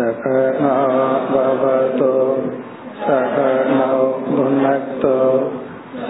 [0.00, 2.12] सकनावतो
[3.06, 3.96] सकनौ
[4.28, 5.16] भुनक्तो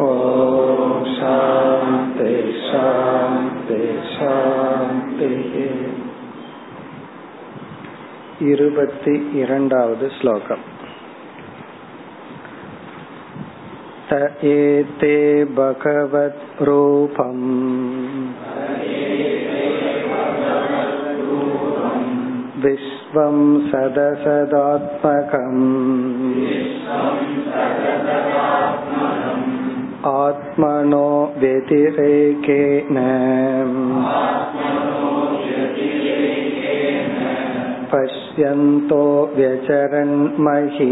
[0.08, 2.34] ॐ शान्ति
[2.66, 3.80] शान्ति
[4.14, 5.54] शान्तिः
[8.51, 9.15] इरवति
[10.15, 10.63] श्लोकम्
[14.09, 15.17] त एते
[15.59, 17.45] भगवद्रूपम्
[22.65, 23.37] विश्वं
[23.69, 25.63] सदसदात्मकम्
[30.13, 31.07] आत्मनो
[31.37, 32.99] व्यतिरेकेण
[37.93, 39.04] पश्य पश्यन्तो
[39.36, 40.88] व्यचरन्महीम्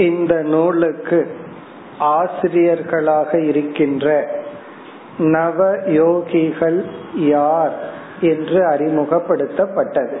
[0.00, 1.18] இந்த நூலுக்கு
[2.12, 4.06] ஆசிரியர்களாக இருக்கின்ற
[5.34, 5.58] நவ
[5.94, 6.78] யோகிகள்
[7.28, 7.74] யார்
[8.22, 10.18] என்று அறிமுகப்படுத்தப்பட்டது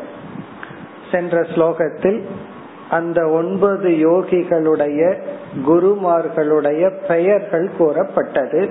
[1.10, 2.20] சென்ற ஸ்லோகத்தில்
[2.90, 5.00] அந்த ஒன்பது யோகிகளுடைய
[5.66, 8.62] குருமார்களுடைய பெயர்கள் கூறப்பட்டது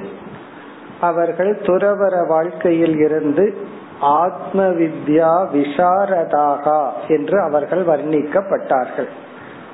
[1.00, 3.56] அவர்கள் துறவர வாழ்க்கையில் இருந்து
[4.00, 9.08] ஆத்ம வித்யா விசாரதாகா என்று அவர்கள் வர்ணிக்கப்பட்டார்கள்.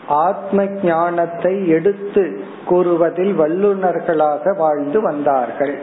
[0.08, 5.78] ஆத்ம ஞானத்தை எடுத்து கூறுவதில் வல்லுநர்களாக வாழ்ந்து வந்தார்கள்.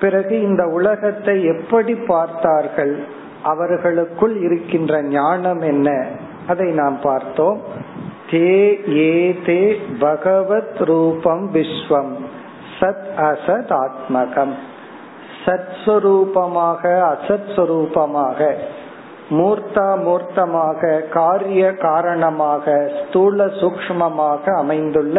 [0.00, 3.04] பிறகு இந்த உலகத்தை எப்படி பார்த்தார்கள்?
[3.42, 6.06] அவர்களுக்குள் இருக்கின்ற ஞானம் என்ன?
[6.48, 7.60] அதை நாம் பார்த்தோம்.
[8.30, 12.12] தே ஏ தே பகவத் ரூபம் விஸ்வம்.
[12.84, 14.54] சத் அசத் ஆத்மகம்
[15.44, 18.38] சத் சுரூபமாக அசத் சுரூபமாக
[19.30, 22.64] மூர்த்தா மூர்த்தமாக காரிய காரணமாக
[22.98, 25.18] ஸ்தூல சூக்மமாக அமைந்துள்ள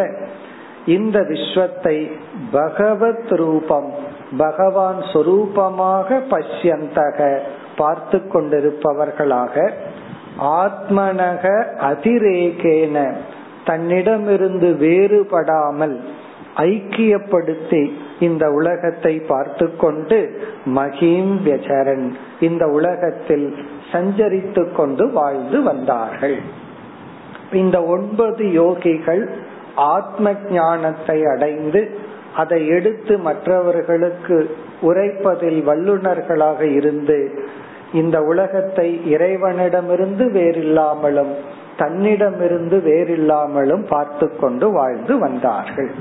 [0.86, 1.98] இந்த விஸ்வத்தை
[2.52, 3.90] பகவத் ரூபம்
[4.38, 7.20] பகவான் சொரூபமாக பஷ்யந்தக
[7.78, 9.56] பார்த்து கொண்டிருப்பவர்களாக
[10.60, 11.44] ஆத்மனக
[11.86, 12.98] அதிரேகேன
[13.66, 15.96] தன்னிடமிருந்து வேறுபடாமல்
[16.56, 23.56] ஐக்கியப்படுத்தி இந்த உலகத்தை பார்த்து கொண்டு மகிம் வியச்சரன் இந்த உலகத்தில்
[23.92, 26.38] சஞ்சரித்து கொண்டு வாழ்ந்து வந்தார்கள்.
[27.52, 29.30] இந்த ஒன்பது யோகிகள்
[29.76, 31.98] ஆத்ம ஞானத்தை அடைந்து
[32.36, 37.32] அதை எடுத்து மற்றவர்களுக்கு உரைப்பதில் வல்லுநர்களாக இருந்து
[37.94, 41.34] இந்த உலகத்தை இறைவனிடமிருந்து வேறில்லாமலும்
[41.78, 45.92] தன்னிடமிருந்து வேறில்லாமலும் பார்த்து கொண்டு வாழ்ந்து வந்தார்கள்.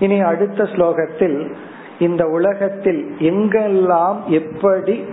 [0.00, 1.54] இனி அடுத்த ஸ்லோகத்தில்
[1.98, 5.04] இந்த உலகத்தில் எங்கெல்லாம் எப்படி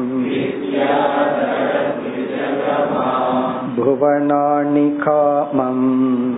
[3.77, 6.32] भुवनानि कामम्।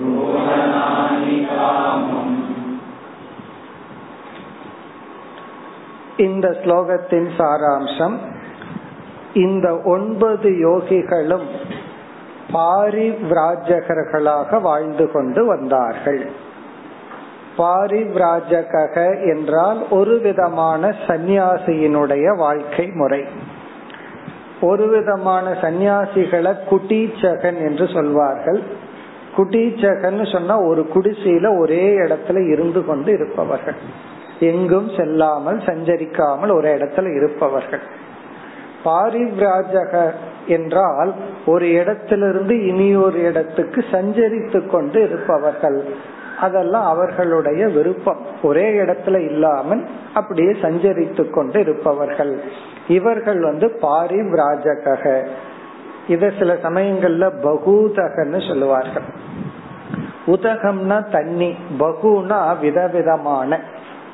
[6.18, 8.18] இந்த ஸ்லோகத்தின் சாராம்சம்
[9.34, 11.44] இந்த ஒன்பது யோகிகளும்
[12.54, 16.30] பாரிவிராஜகர்களாக வாழ்ந்து கொண்டு வந்தார்கள்.
[17.58, 23.24] பாரிவிராஜக என்றால் ஒரு விதமான சந்நியாசியினுடைய வாழ்க்கை முறை.
[24.62, 28.64] ஒரு விதமான சந்நியாசிகளை குட்டீச்சகன் என்று சொல்வார்கள்.
[29.38, 33.76] குட்டீச்சகன் சொன்னா ஒரு குடிசையில ஒரே இடத்துல இருந்து கொண்டு இருப்பவர்கள்.
[34.40, 37.82] எங்கும் செல்லாமல் சஞ்சரிக்காமல் ஒரு இடத்துல இருப்பவர்கள்.
[38.84, 40.12] பாரிவிராஜக
[40.48, 41.14] என்றால்
[41.46, 45.86] ஒரு இடத்திலிருந்து இனி ஒரு இடத்துக்கு சஞ்சரித்து கொண்டு இருப்பவர்கள்.
[46.40, 48.18] அதெல்லாம் அவர்களுடைய விருப்பம்.
[48.44, 52.42] ஒரே இடத்துல இல்லாமல் அப்படியே சஞ்சரித்து கொண்டு இருப்பவர்கள்.
[52.88, 55.26] இவர்கள் வந்து பாரிவிராஜக
[56.08, 59.04] இத சில சமயங்கள்ல பகூதகன்னு சொல்லுவார்கள்.
[60.28, 63.60] உதகம்னா தண்ணி பகுனா விதவிதமான.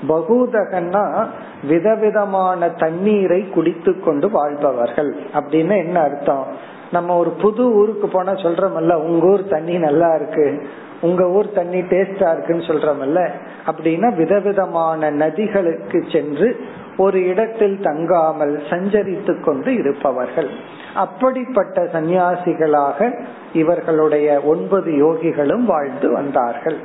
[0.07, 1.25] பகுதகன்னா
[1.67, 5.15] விதவிதமான தண்ணீரை குடித்து கொண்டு வாழ்பவர்கள்.
[5.33, 6.45] அப்படின்னு என்ன அர்த்தம்?
[6.91, 10.67] நம்ம ஒரு புது ஊருக்கு போனா சொல்றோம்ல உங்க ஊர் தண்ணி நல்லா இருக்கு.
[11.01, 13.29] உங்க ஊர் தண்ணி டேஸ்டா இருக்குன்னு சொல்றோம்ல
[13.67, 16.59] அப்படின்னா விதவிதமான நதிகளுக்கு சென்று
[16.97, 20.49] ஒரு இடத்தில் தங்காமல் சஞ்சரித்து கொண்டு இருப்பவர்கள்.
[20.95, 26.77] அப்படிப்பட்ட சந்நியாசிகளாக இவர்களுடைய ஒன்பது யோகிகளும் வாழ்ந்து வந்தார்கள்.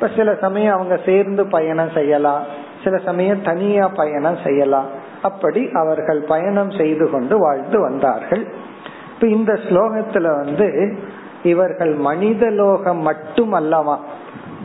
[0.00, 2.42] இப்ப சில சமயம் அவங்க சேர்ந்து பயணம் செய்யலாம்.
[2.84, 4.86] சில சமயம் தனியா பயணம் செய்யலாம்.
[5.22, 8.46] அப்படி அவர்கள் பயணம் செய்து கொண்டு வாழ்ந்து வந்தார்கள்.
[9.14, 10.98] இப்ப இந்த ஸ்லோகத்துல வந்து
[11.42, 14.00] இவர்கள் மனித லோகம் மட்டும் அல்லவா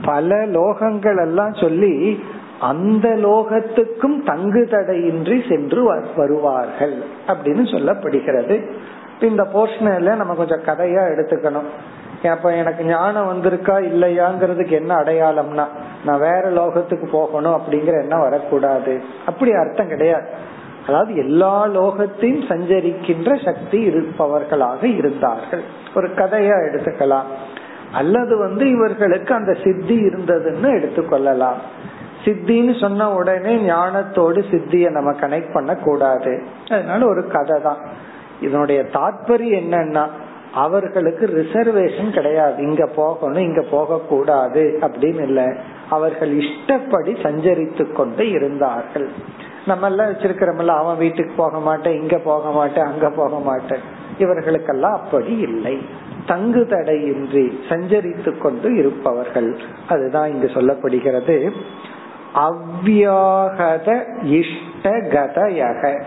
[0.05, 2.23] பல லோகங்கள் எல்லாம் சொல்லி
[2.59, 5.83] அந்த லோகத்துக்கும் தங்கு தடையின்றி சென்று
[6.15, 8.61] வருவார்கள் அப்படின்னு சொல்லப்படுகிறது.
[9.21, 11.69] இந்த போர்ஷனில் நம்ம கொஞ்சம் கதையா எடுத்துக்கணும்.
[12.29, 15.67] அப்ப எனக்கு ஞானம் வந்திருக்கா இல்லையாங்கிறதுக்கு என்ன அடையாளம்னா
[16.05, 19.03] நான் வேற லோகத்துக்கு போகணும் அப்படிங்கிற எண்ணம் வரக்கூடாது.
[19.25, 20.27] அப்படி அர்த்தம் கிடையாது.
[20.87, 25.63] அதாவது எல்லா லோகத்தையும் சஞ்சரிக்கின்ற சக்தி இருப்பவர்களாக இருந்தார்கள்.
[25.95, 27.23] ஒரு கதையா எடுத்துக்கலாம்.
[27.91, 31.59] அல்லது வந்து இவர்களுக்கு அந்த சித்தி இருந்ததுன்னு எடுத்துக்கொள்ளலாம்.
[32.25, 37.77] சித்தின்னு சொன்ன உடனே ஞானத்தோடு சித்திய நம்ம கனெக்ட் பண்ண கூடாது அதனால ஒரு கதை தான்.
[38.41, 40.07] இதனுடைய தாற்பயம் என்னன்னா
[40.55, 42.63] அவர்களுக்கு ரிசர்வேஷன் கிடையாது.
[42.63, 45.55] இங்க போகணும் இங்க போக கூடாது அப்படின்னு இல்ல.
[45.89, 49.09] அவர்கள் இஷ்டப்படி சஞ்சரித்து கொண்டு இருந்தார்கள்.
[49.65, 53.79] நம்ம எல்லாம் வச்சிருக்கிறோம்ல அவன் வீட்டுக்கு போக மாட்டேன் இங்க போக மாட்டேன் அங்க போக மாட்டேன்.
[54.17, 55.77] இவர்களுக்கெல்லாம் அப்படி இல்லை.
[56.25, 59.57] தங்கு தடையின்றி சஞ்சரித்து கொண்டு இருப்பவர்கள்.
[59.89, 61.51] அதுதான் இங்கு சொல்லப்படுகிறது.
[62.35, 66.01] அவ்வியாகத இஷ்டகதயக.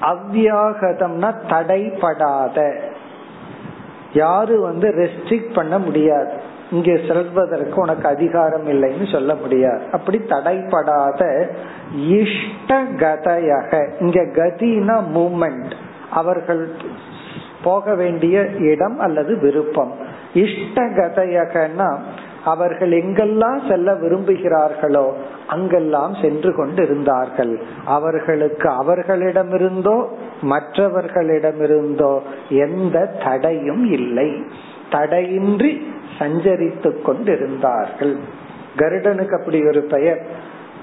[0.00, 2.74] அவ்வியாகதம்னா தடைப்படாத.
[4.14, 6.32] யாரு வந்து ரெஸ்ட்ரிக்ட் பண்ண முடியாது.
[6.70, 9.82] இங்க செல்வதற்கு உனக்கு அதிகாரம் இல்லைன்னு சொல்ல முடியாது.
[9.92, 11.22] அப்படி தடைப்படாத
[11.96, 15.72] இஷ்ட கதையாக இங்க கதினா மூமெண்ட்
[16.10, 16.68] அவர்கள்
[17.64, 19.92] போக வேண்டிய இடம் அல்லது விருப்பம்.
[20.34, 21.88] இஷ்ட கதையகன்னா
[22.44, 25.06] அவர்கள் எங்கெல்லாம் செல்ல விரும்புகிறார்களோ
[25.46, 27.52] அங்கெல்லாம் சென்று கொண்டு இருந்தார்கள்
[27.84, 29.96] அவர்களுக்கு அவர்களிடமிருந்தோ
[30.52, 32.12] மற்றவர்களிடமிருந்தோ
[32.48, 34.28] எந்த தடையும் இல்லை.
[34.90, 35.70] தடையின்றி
[36.18, 38.14] சஞ்சரித்து கொண்டிருந்தார்கள்.
[38.76, 40.20] கருடனுக்கு அப்படி ஒரு பெயர்.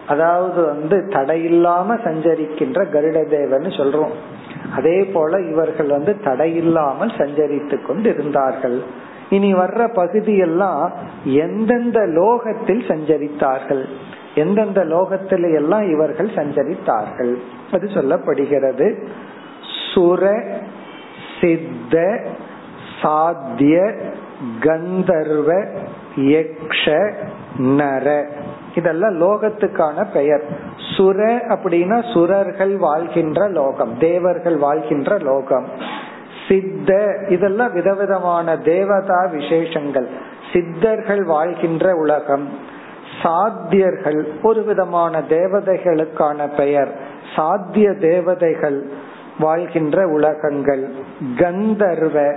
[0.07, 4.15] அதாவது வந்து தடையில்லாம சஞ்சரிக்கின்ற கருடதேவன் சொல்றோம்.
[4.75, 8.77] அதே போல இவர்கள் வந்து தடையில்லாமல் சஞ்சரித்து கொண்டு இருந்தார்கள்
[9.31, 10.91] இனி வர்ற பகுதியெல்லாம்
[11.23, 13.85] எந்தெந்த லோகத்தில் சஞ்சரித்தார்கள்?
[14.35, 17.35] எந்தெந்த லோகத்தில எல்லாம் இவர்கள் சஞ்சரித்தார்கள்?
[17.71, 19.07] அது சொல்லப்படுகிறது.
[19.93, 20.43] சுர
[21.41, 22.21] சித்த
[23.01, 23.93] சாத்திய
[24.59, 25.65] கந்தர்வ
[26.15, 27.13] யக்ஷ
[27.57, 28.25] நர.
[28.75, 30.43] இதெல்லாம் லோகத்துக்கான பெயர்.
[30.97, 35.65] சுர அப்படின்னா சுரர்கள் வாழ்கின்ற லோகம் தேவர்கள் வாழ்கின்ற லோகம்.
[36.47, 40.07] சித்த இதெல்லாம் விதவிதமான தேவதா விசேஷங்கள்.
[40.53, 42.49] சித்தர்கள் வாழ்கின்ற உலகம்
[43.23, 46.95] சாத்தியர்கள் ஒரு விதமான தேவதைகளுக்கான பெயர்
[47.35, 48.85] சாத்திய தேவதைகள்
[49.39, 50.89] வாழ்கின்ற உலகங்கள்.
[51.37, 52.35] கந்தர்வ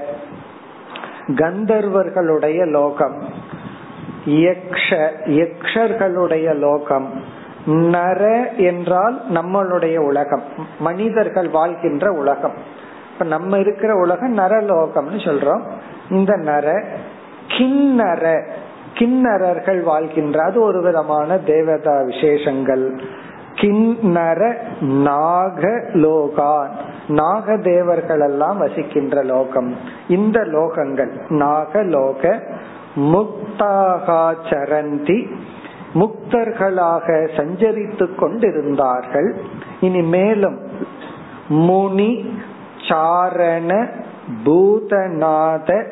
[1.26, 3.24] கந்தர்வர்களுடைய லோகம்
[4.26, 7.08] யக்ஷ யக்ஷர்களுடைய லோகம்.
[7.66, 10.42] நர என்றால் நம்மளுடைய உலகம்
[10.78, 12.82] மனிதர்கள் வாழ்கின்ற உலகம்.
[13.14, 15.62] இப்ப நம்ம இருக்கிற உலகம் நரலோகம்னு சொல்றோம்.
[16.10, 16.82] இந்த நர
[17.48, 18.42] கிண்ணற
[18.94, 23.00] கிண்ணறர்கள் வாழ்கின்ற அது ஒரு விதமான தேவதா விசேஷங்கள்.
[23.54, 26.70] கிண்ணற நாக லோகான்
[27.08, 29.76] நாக தேவர்கள் எல்லாம் வசிக்கின்ற லோகம்.
[30.08, 32.40] இந்த லோகங்கள் நாகலோக
[32.96, 35.18] முக்தாகா சரந்தி
[35.94, 37.06] முக்தர்களாக
[37.36, 39.34] சஞ்சரித்து கொண்டிருந்தார்கள்.
[39.80, 40.58] இனி மேலும்
[41.48, 42.38] முனி
[42.88, 43.88] சாரண
[44.44, 45.84] பூதநாத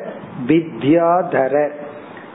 [0.47, 1.69] வித்யாதர.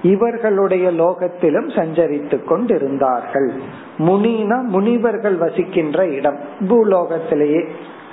[0.02, 3.52] இவர்களுடைய லோகத்திலும் சஞ்சரித்துக் கொண்டிருந்தார்கள்.
[3.98, 7.68] முனினா முனிவர்கள் வசிக்கின்ற இடம் பூலோகத்திலேயே.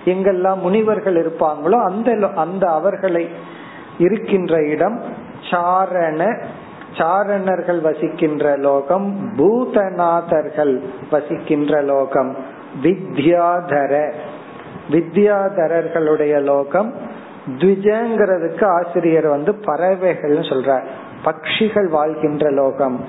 [0.06, 3.30] எங்கெல்லாம் முனிவர்கள் இருப்பாங்களோ அந்த அந்த அவர்களை
[3.98, 5.02] இருக்கின்ற இடம்
[5.52, 6.38] சாரண.
[6.98, 10.80] சாரணர்கள் வசிக்கின்ற லோகம் பூதநாதர்கள்
[11.12, 12.36] வசிக்கின்ற லோகம்
[12.84, 14.12] வித்யாதர.
[14.92, 16.94] வித்யாதரர்களுடைய லோகம்
[17.58, 20.86] த்விஜங்கிறதுக்கு ஆசிரியர் வந்து பறவைகள் சொல்றார்.
[21.26, 23.04] பட்சிகள் வாழ்கின்ற லோகம்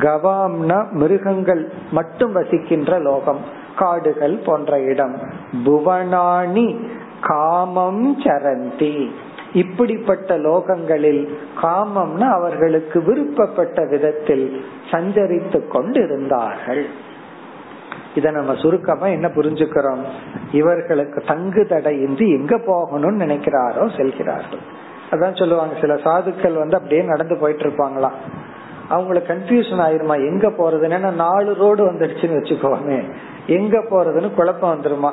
[0.00, 3.40] கவாம்னா மிருகங்கள் மட்டும் வசிக்கின்ற லோகம்
[3.76, 5.16] காடுகள் போன்ற இடம்.
[5.64, 6.88] புவனாணி
[7.20, 9.10] காமம் சரந்தி.
[9.52, 11.28] இப்படிப்பட்ட லோகங்களில்
[11.62, 16.86] காமம்னா அவர்களுக்கு விருப்பப்பட்ட விதத்தில் சஞ்சரித்து கொண்டு இருந்தார்கள்
[18.14, 20.02] இத நம்ம சுருக்கமா என்ன புரிஞ்சுக்கிறோம்?
[20.52, 24.80] இவர்களுக்கு தங்கு தடையின்றி எங்க போகணும்னு நினைக்கிறாரோ செல்கிறார்கள்.
[25.10, 28.18] அதான் சொல்லுவாங்க சில சாதுக்கள் வந்து அப்படியே நடந்து போயிட்டு இருப்பாங்களாம்
[28.88, 30.14] அவங்களுக்கு கன்ஃபியூஷன் ஆயிருமா?
[30.14, 31.12] எங்க போறதுன்னு?
[31.12, 33.12] நாலு ரோடு வந்துடுச்சுன்னு வச்சுக்கோமே.
[33.46, 35.10] எங்க போறதுன்னு குழப்பம் வந்துருமா?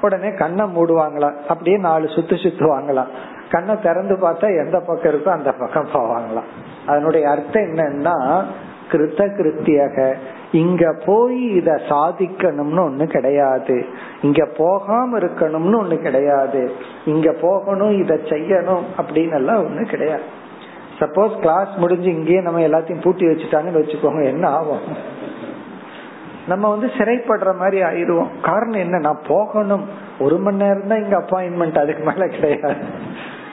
[0.00, 1.36] உடனே கண்ணை மூடுவாங்களாம்.
[1.48, 3.06] அப்படியே நாலு சுத்து சுத்துவாங்களாம்.
[3.50, 6.48] கண்ணை திறந்து பார்த்தா எந்த பக்கம் இருக்கோ அந்த பக்கம் போவாங்களாம்.
[6.86, 8.44] அதனுடைய அர்த்தம் என்னன்னா
[8.92, 10.14] கிருத்த கிருத்தியாக.
[10.52, 13.84] இங்க போய் இத சாதிக்கணும்னு ஒண்ணு கிடையாது.
[14.22, 16.72] இங்க போகாம இருக்கணும்னு ஒண்ணு கிடையாது.
[17.04, 20.22] இங்க போகணும் இத செய்யணும் அப்படின்னு எல்லாம் ஒண்ணு கிடையாது.
[21.00, 24.78] சப்போஸ் கிளாஸ் முடிஞ்சு இங்கேயே நம்ம எல்லாத்தையும் பூட்டி வச்சுட்டாங்கன்னு வச்சுக்கோங்க என்ன ஆகும்?
[26.48, 28.28] நம்ம வந்து சிறைப்படுற மாதிரி ஆயிடுவோம்.
[28.42, 28.98] காரணம் என்ன?
[28.98, 29.84] நான் போகணும்.
[30.18, 32.80] ஒரு மணி நேரம் தான் இங்க அப்பாயின்மெண்ட் அதுக்கு மேல கிடையாது.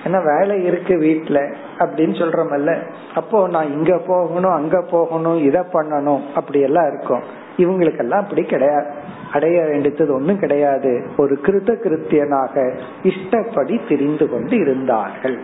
[0.08, 1.40] ஏன்னா வேலை இருக்கு வீட்டுல
[1.80, 2.78] அப்படின்னு சொல்றமல்ல.
[3.16, 7.24] அப்போ நான் இங்க போகணும் அங்க போகணும் இத பண்ணணும் அப்படி எல்லாம் இருக்கும்.
[7.58, 8.86] இவங்களுக்கெல்லாம் அப்படி கிடையாது.
[9.34, 11.06] அடைய வேண்டியது ஒண்ணும் கிடையாது.
[11.18, 12.74] ஒரு கிருத்த கிருத்தியனாக
[13.04, 15.40] இஷ்டப்படி தெரிந்து கொண்டு இருந்தார்கள்.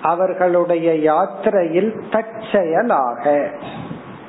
[0.03, 3.25] அவர்களுடைய யாத்திரையில் தற்செயலாக.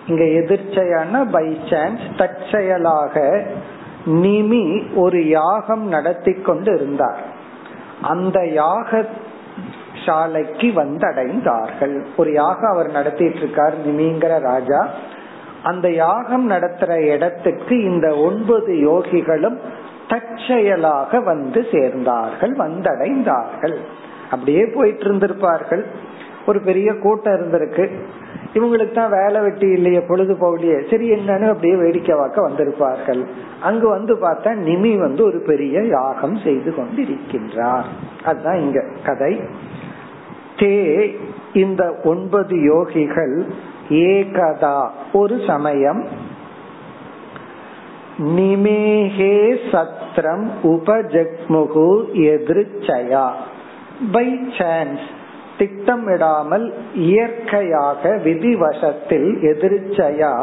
[0.07, 3.43] இங்க எதிர்ச்சையான பை சான்ஸ் தற்செயலாக
[4.05, 7.21] நிமி ஒரு யாகம் நடத்தி கொண்டு இருந்தார்
[8.01, 9.05] அந்த யாக
[10.05, 11.95] சாலைக்கு வந்தடைந்தார்கள்.
[12.17, 14.81] ஒரு யாகம் அவர் நடத்திட்டு இருக்கார் நிமிங்கிற ராஜா.
[15.63, 19.57] அந்த யாகம் நடத்துற இடத்துக்கு இந்த ஒன்பது யோகிகளும்
[20.07, 23.77] தற்செயலாக வந்து சேர்ந்தார்கள் வந்தடைந்தார்கள்.
[24.31, 25.83] அப்படியே போயிட்டு இருந்திருப்பார்கள்
[26.45, 27.85] ஒரு பெரிய கூட்டம் இருந்திருக்கு.
[28.53, 33.21] இவங்களுக்கு தான் வேலை வெட்டி இல்லையே பொழுது போகலையே சரி என்னன்னு அப்படியே வேடிக்கை வாக்க வந்திருப்பார்கள்.
[33.61, 37.87] அங்கு வந்து பார்த்தா நிமி வந்து ஒரு பெரிய யாகம் செய்து கொண்டு இருக்கின்றார்
[38.23, 39.41] அதுதான் இங்க கதை.
[40.61, 40.75] தே
[41.53, 43.37] இந்த ஒன்பது யோகிகள்
[43.89, 46.03] ஏகதா ஒரு சமயம்.
[48.19, 49.37] நிமேஹே
[49.71, 51.89] சத்ரம் உபஜக்முகு
[52.27, 53.25] எதிர்ச்சயா.
[54.11, 55.07] பை சான்ஸ்
[55.57, 60.33] திட்டமிடாமல் இயற்கையாக விதிவசத்தில் எதிர்ச்சயா.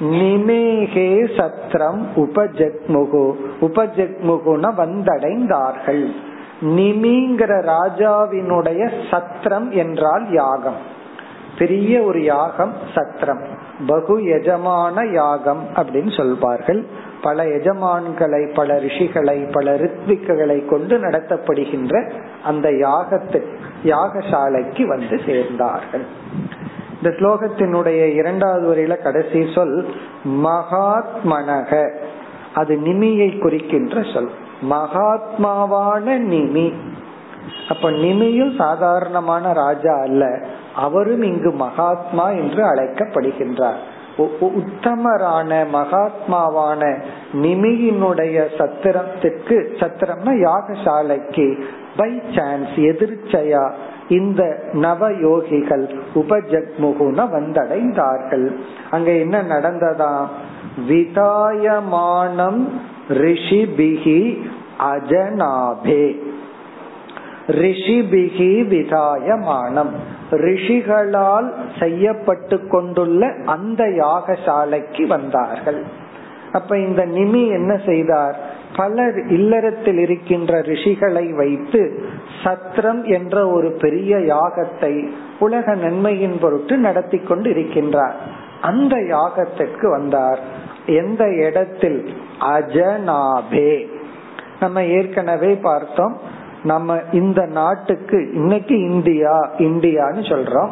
[0.00, 3.24] நிமேகே சத்திரம் உபஜக்முகு
[3.60, 6.06] உபஜக்முகுன வந்தடைந்தார்கள்.
[6.60, 10.98] நிமிங்கிற ராஜாவினுடைய சத்திரம் என்றால் யாகம்.
[11.58, 13.42] பெரிய ஒரு யாகம் சத்திரம்.
[13.86, 16.84] பகு எஜமான யாகம் அப்படின்னு சொல்வார்கள்.
[17.22, 22.12] பல எஜமான்களை பல ரிஷிகளை பல ரித்விக்குகளை கொண்டு நடத்தப்படுகின்ற
[22.44, 23.42] அந்த யாகத்து
[23.84, 26.04] யாகசாலைக்கு வந்து சேர்ந்தார்கள்.
[26.96, 29.88] இந்த ஸ்லோகத்தினுடைய இரண்டாவது வரையில கடைசி சொல்
[30.24, 31.96] மகாத்மனக.
[32.54, 34.30] அது நிமியை குறிக்கின்ற சொல்.
[34.62, 36.72] மகாத்மாவான நிமி.
[37.68, 40.38] அப்ப நிமியும் சாதாரணமான ராஜா அல்ல
[40.74, 43.80] அவரும் இங்கு மகாத்மா என்று அழைக்கப்படுகின்றார்.
[44.40, 47.02] உத்தமரான மகாத்மாவான
[47.32, 51.62] நிமியினுடைய சத்திரத்திற்கு சத்திரம்னா யாகசாலைக்கு
[51.96, 53.72] பை சான்ஸ் எதிர்ச்சையா
[54.08, 58.56] இந்த நவ யோகிகள் உபஜக்முகுன வந்தடைந்தார்கள்.
[58.90, 60.26] அங்க என்ன நடந்ததா?
[60.88, 64.42] விதாயமானம் ரிஷிபிகி
[64.78, 66.16] அஜனாபே.
[67.46, 69.90] ரிஷிபிகி விதாயமானம்.
[70.30, 75.82] ரிஷிகளால் செய்யப்பட்டு கொண்டுள்ள அந்த யாகசாலைக்கு வந்தார்கள்.
[76.52, 78.58] அப்ப இந்த நிமி என்ன செய்தார்?
[78.76, 82.04] பலர் இல்லறத்தில் இருக்கின்ற ரிஷிகளை வைத்து
[82.44, 88.12] சத்திரம் என்ற ஒரு பெரிய யாகத்தை உலக நன்மையின் பொருட்டு நடத்தி கொண்டு இருக்கின்றார்
[88.60, 90.38] அந்த யாகத்திற்கு வந்தார்.
[90.86, 92.10] எந்த இடத்தில்?
[92.40, 93.86] அஜனாபே
[94.60, 96.18] நம்ம ஏற்கனவே பார்த்தோம்
[96.62, 100.70] நம்ம இந்த நாட்டுக்கு இன்னைக்கு இந்தியா இந்தியான்னு சொல்றோம்.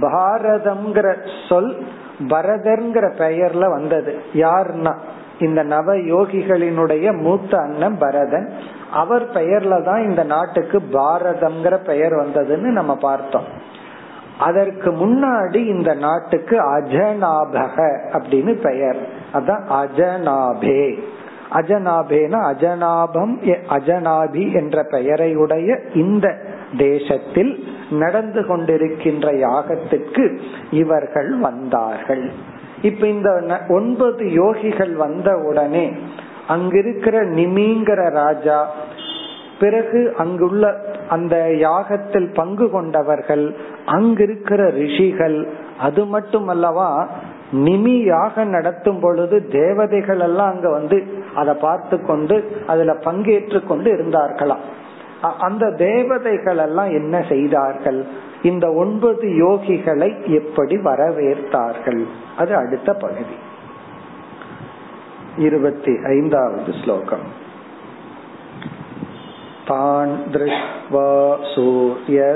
[0.00, 1.16] பாரதம்ங்கிற
[1.48, 1.86] சொல்
[2.18, 4.22] பரதர்ங்கிற பெயர்ல வந்தது.
[4.32, 4.96] யாருன்னா
[5.38, 8.52] இந்த நவ யோகிகளினுடைய மூத்த அண்ணன் பரதன்.
[8.92, 13.44] அவர் பெயர்ல தான் இந்த நாட்டுக்கு பாரதம்ங்கிற பெயர் வந்ததுன்னு நம்ம பார்த்தோம்.
[14.38, 19.15] அதற்கு முன்னாடி இந்த நாட்டுக்கு அஜநாபக அப்படின்னு பெயர்.
[19.32, 20.98] அதான் அஜனாபே.
[21.52, 26.36] அஜனாபேனா அஜனாபம் அஜனாபி என்ற பெயரையுடைய இந்த
[26.78, 30.38] தேசத்தில் நடந்து கொண்டிருக்கின்ற யாகத்திற்கு
[30.70, 32.30] இவர்கள் வந்தார்கள்.
[32.82, 35.92] இப்ப இந்த ஒன்பது யோகிகள் வந்த உடனே
[36.48, 38.70] அங்கிருக்கிற நிமிங்கிற ராஜா
[39.60, 43.56] பிறகு அங்குள்ள அந்த யாகத்தில் பங்கு கொண்டவர்கள்
[43.86, 45.48] அங்கிருக்கிற ரிஷிகள்
[45.80, 47.06] அது மட்டுமல்லவா
[47.52, 54.64] நிமி யாகம் நடத்தும் பொழுது தேவதைகள் எல்லாம் அங்க வந்து அதை பார்த்து கொண்டு அதுல பங்கேற்று கொண்டு இருந்தார்களாம்.
[55.38, 58.04] அந்த தேவதைகள் எல்லாம் என்ன செய்தார்கள்?
[58.42, 62.04] இந்த ஒன்பது யோகிகளை எப்படி வரவேற்றார்கள்?
[62.36, 63.36] அது அடுத்த பகுதி.
[65.38, 67.44] இருபத்தி ஐந்தாவது ஸ்லோகம்.
[69.69, 71.07] तान् दृष्ट्वा
[71.53, 72.27] सूर्यसङ्काशान्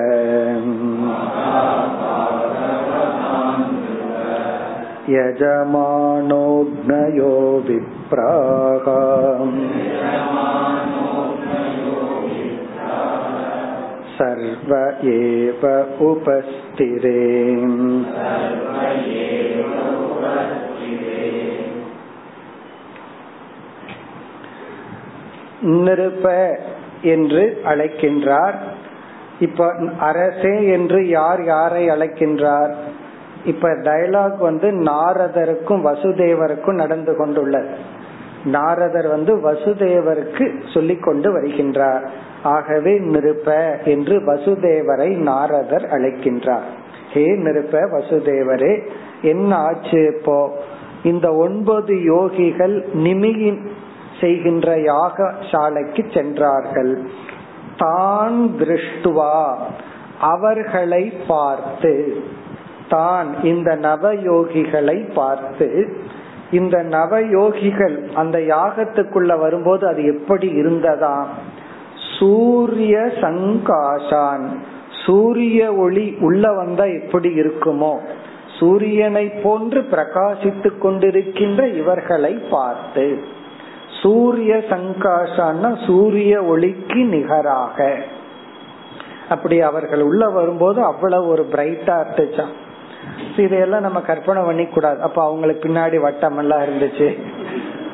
[5.16, 7.34] यजमानोऽग्नयो
[7.68, 8.88] विप्राः
[14.20, 14.72] सर्व
[15.12, 15.64] एव
[16.06, 17.20] उपस्थिरे
[25.78, 26.26] நிருப
[27.06, 28.58] என்று அழைக்கின்றார்
[29.40, 32.74] இப்ப அரசே என்று யார் யாரை அழைக்கின்றார்
[33.46, 37.74] இப்ப டயலாக் வந்து நாரதருக்கும் வசுதேவருக்கும் நடந்து கொண்டுள்ளது
[38.46, 42.06] நாரதர் வந்து வசுதேவருக்கு சொல்லிக் கொண்டு வருகின்றார்
[42.43, 46.67] ஆகவே நிருப்ப என்று வசுதேவரை நாரதர் அழைக்கின்றார்.
[47.13, 48.83] ஹே நிருப்ப வசுதேவரே
[49.23, 50.51] என்ன ஆச்சு இப்போ
[51.03, 53.71] இந்த ஒன்பது யோகிகள் நிமியின்
[54.21, 57.03] செய்கின்ற யாக சாலைக்கு சென்றார்கள்.
[57.77, 59.55] தான் திருஷ்டுவா
[60.21, 62.23] அவர்களை பார்த்து.
[62.89, 65.97] தான் இந்த நவயோகிகளை பார்த்து.
[66.51, 71.29] இந்த நவயோகிகள் அந்த யாகத்துக்குள்ள வரும்போது அது எப்படி இருந்ததா?
[72.21, 74.47] சூரிய சங்காசான்
[75.05, 77.95] சூரிய ஒளி உள்ள வந்தா எப்படி இருக்குமோ
[78.59, 83.05] சூரியனை போன்று பிரகாசித்துக் கொண்டிருக்கின்ற இவர்களை பார்த்து.
[84.03, 87.79] சூரிய சங்காசான்னா சூரிய ஒளிக்கு நிகராக.
[89.29, 92.55] அப்படி அவர்கள் உள்ள வரும்போது அவ்வளவு ஒரு பிரைட்டா இருந்துச்சான்
[93.37, 97.09] இதையெல்லாம் நம்ம கற்பனை பண்ணி கூடாது அப்ப அவங்களுக்கு பின்னாடி வட்டம் எல்லாம் இருந்துச்சு.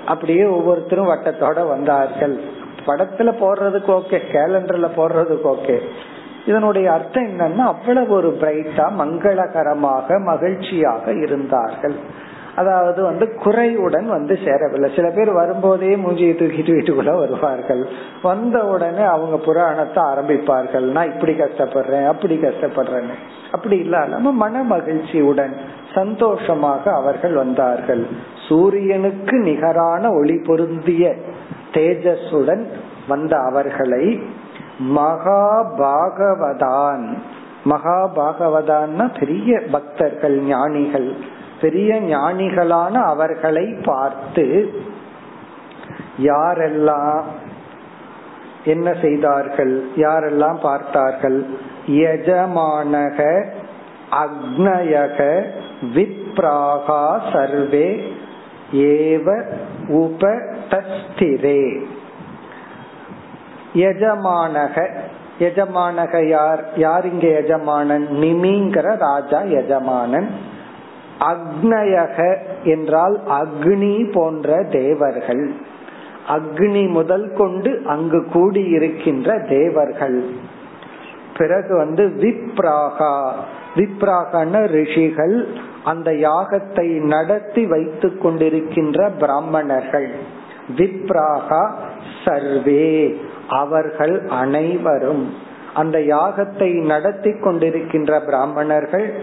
[0.05, 2.37] அப்படியே ஒவ்வொருத்தரும் வட்டத்தோட வந்தார்கள்.
[2.87, 5.81] படத்துல போடுறதுக்கு ஓகே கேலண்டர்ல போடுறதுக்கு ஓகே.
[6.47, 11.97] இதனுடைய அர்த்தம் என்னன்னா அவ்வளவு ஒரு பிரைட்டா மங்களகரமாக மகிழ்ச்சியாக இருந்தார்கள்.
[12.57, 14.93] அதாவது வந்து குறையுடன் வந்து சேரவில்லை.
[14.97, 17.87] சில பேர் வரும்போதே மூஞ்சியை தூக்கிட்டு வீட்டுக்குள்ள வருவார்கள்.
[18.23, 20.79] வந்த உடனே அவங்க புராணத்தை ஆரம்பிப்பார்கள்.
[20.79, 23.11] நான் இப்படி கஷ்டப்படுறேன் அப்படி கஷ்டப்படுறேன்னு.
[23.53, 25.57] அப்படி இல்லாம மன மகிழ்ச்சியுடன்
[25.95, 28.07] சந்தோஷமாக அவர்கள் வந்தார்கள்.
[28.49, 31.15] சூரியனுக்கு நிகரான ஒளி பொருந்திய
[31.73, 32.67] தேஜஸுடன்
[33.09, 34.23] வந்த அவர்களை
[34.97, 37.17] மகாபாகவதான்.
[37.65, 41.17] மகாபாகவதான்னா பெரிய பக்தர்கள் ஞானிகள்.
[41.67, 44.47] பெரிய ஞானிகளான அவர்களை பார்த்து
[46.23, 47.21] யாரெல்லாம்
[48.65, 49.75] என்ன செய்தார்கள்?
[49.97, 51.39] யாரெல்லாம் பார்த்தார்கள்?
[51.87, 53.19] யஜமானக
[54.23, 55.19] அக்னயக
[55.95, 57.03] விப்ராகா
[57.33, 57.89] சர்வே
[58.73, 59.27] ஏவ
[60.03, 61.63] உபதஸ்திரே.
[63.75, 64.89] யஜமானக
[65.39, 66.63] யஜமானக யார்?
[66.77, 68.07] யார் இங்க யஜமானன்?
[68.23, 70.29] நிமிங்கிற ராஜா யஜமானன்.
[71.21, 75.53] அக்னயக என்றால் அக்னி போன்ற தேவர்கள்.
[76.29, 80.25] அக்னி முதல் கொண்டு அங்கு கூடியிருக்கின்ற தேவர்கள்.
[81.37, 83.31] பிறகு வந்து விப்ராகா.
[83.77, 85.49] விப்ராகன ரிஷிகள்
[85.85, 90.11] அந்த யாகத்தை நடத்தி வைத்துக் கொண்டிருக்கின்ற பிராமணர்கள்.
[90.77, 91.71] விப்ராகா
[92.25, 93.21] சர்வே.
[93.49, 95.35] அவர்கள் அனைவரும்
[95.75, 99.23] அந்த யாகத்தை நடத்தி கொண்டிருக்கின்ற பிராமணர்கள்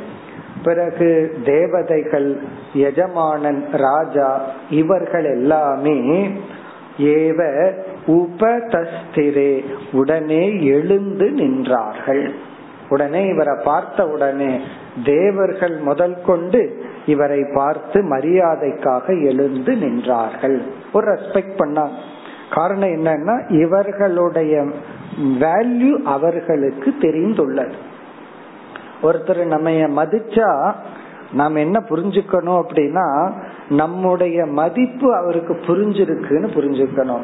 [0.64, 2.40] பிறகு தேவதைகள்
[2.74, 5.98] எஜமானன் ராஜா இவர்கள் எல்லாமே
[6.98, 7.40] ஏவ
[8.08, 12.30] உபதஸ்திரே உடனே எழுந்து நின்றார்கள்.
[12.90, 14.62] உடனே இவரை பார்த்த உடனே
[15.06, 20.58] தேவர்கள் முதல் கொண்டு இவரை பார்த்து மரியாதைக்காக எழுந்து நின்றார்கள்.
[20.94, 21.98] ஒரு ரெஸ்பெக்ட் பண்ணாங்க
[22.52, 24.66] காரணம் என்னன்னா இவர்களுடைய
[25.40, 27.92] வேல்யூ அவர்களுக்கு தெரிந்துள்ளது.
[29.04, 30.74] ஒருத்தர் நம்ம மதிச்சா
[31.34, 33.32] நாம் என்ன புரிஞ்சுக்கணும் அப்படின்னா
[33.70, 37.24] நம்முடைய மதிப்பு அவருக்கு புரிஞ்சிருக்குன்னு புரிஞ்சுக்கணும்.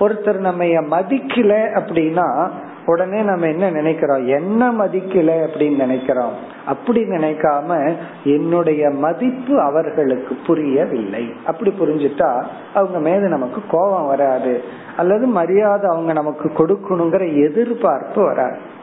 [0.00, 2.50] ஒருத்தர் நம்ம மதிக்கல அப்படின்னா
[2.86, 4.26] உடனே நம்ம என்ன நினைக்கிறோம்?
[4.26, 6.32] என்ன மதிக்கல அப்படின்னு நினைக்கிறோம்.
[6.66, 11.32] அப்படி நினைக்காம என்னுடைய மதிப்பு அவர்களுக்கு புரியவில்லை.
[11.46, 14.62] அப்படி புரிஞ்சுட்டா அவங்க மேல நமக்கு கோபம் வராது.
[14.96, 18.76] அல்லது மரியாதை அவங்க நமக்கு கொடுக்கணுங்கிற எதிர்பார்ப்பு வராது.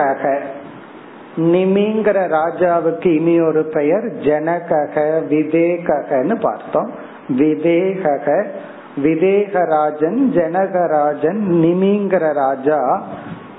[1.36, 6.90] நிமிங்கிற ராஜாவுக்கு இனி ஒரு பெயர் ஜனகக விதேகன்னு பார்த்தோம்.
[7.28, 8.46] விதேகக
[9.02, 13.02] விதேகராஜன் ஜனகராஜன் நிமிங்கிற ராஜா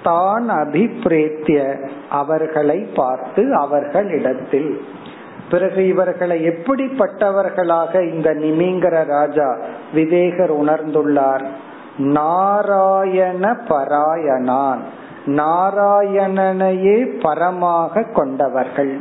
[0.04, 4.82] தான் அபிப்பிரேத்திய அவர்களை பார்த்து அவர்களிடத்தில்.
[5.52, 9.58] பிறகு இவர்களை எப்படிப்பட்டவர்களாக இந்த நிமிங்கிற ராஜா
[9.96, 11.46] விதேகர் உணர்ந்துள்ளார்?
[11.98, 14.80] நாராயண பராயணான்.
[15.26, 18.98] நாராயணனையே பரமாக கொண்டவர்கள்.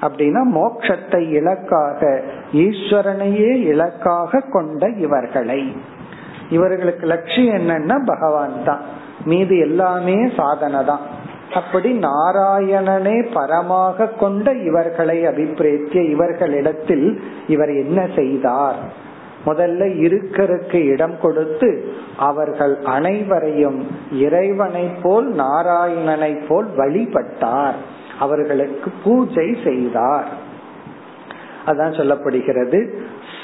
[0.00, 5.72] அப்படின்னா மோட்சத்தை இலக்காக ஈஸ்வரனையே இலக்காக கொண்ட இவர்களை.
[6.50, 8.80] இவர்களுக்கு லட்சியம் என்னன்னா பகவான் தான்.
[9.24, 11.00] மீது எல்லாமே சாதனை தான்.
[11.54, 19.04] அப்படி நாராயணனே பரமாக கொண்ட இவர்களை அபிப்பிரேத்திய இவர்களிடத்தில் இவர் என்ன செய்தார்?
[19.46, 27.74] முதல்ல இருக்கருக்கு இடம் கொடுத்து அவர்கள் அனைவரையும் இறைவனை போல் நாராயணனை போல் வழிபட்டார்.
[28.18, 30.28] அவர்களுக்கு பூஜை செய்தார்.
[31.66, 32.90] அதான் சொல்லப்படுகிறது.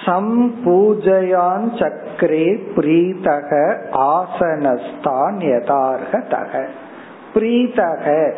[0.05, 3.51] சம் பூஜையான் சக்கரே பிரீதக
[3.93, 6.67] ஆசனஸ்தான் யதார்கதக.
[7.35, 8.35] பிரீதக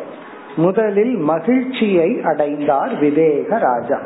[0.56, 4.00] முதலில் மகிழ்ச்சியை அடைந்தார் விவேக ராஜா.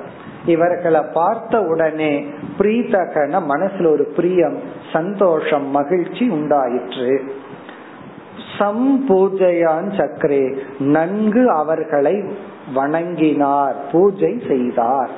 [0.47, 2.27] இவர்களை பார்த்த உடனே
[2.59, 4.59] பிரீதகன மனசுல ஒரு பிரியம்
[4.93, 7.23] சந்தோஷம் மகிழ்ச்சி உண்டாயிற்று.
[8.59, 12.25] சம்பூஜையான் சக்கரே நன்கு அவர்களை
[12.75, 15.11] வணங்கினார் பூஜை செய்தார்.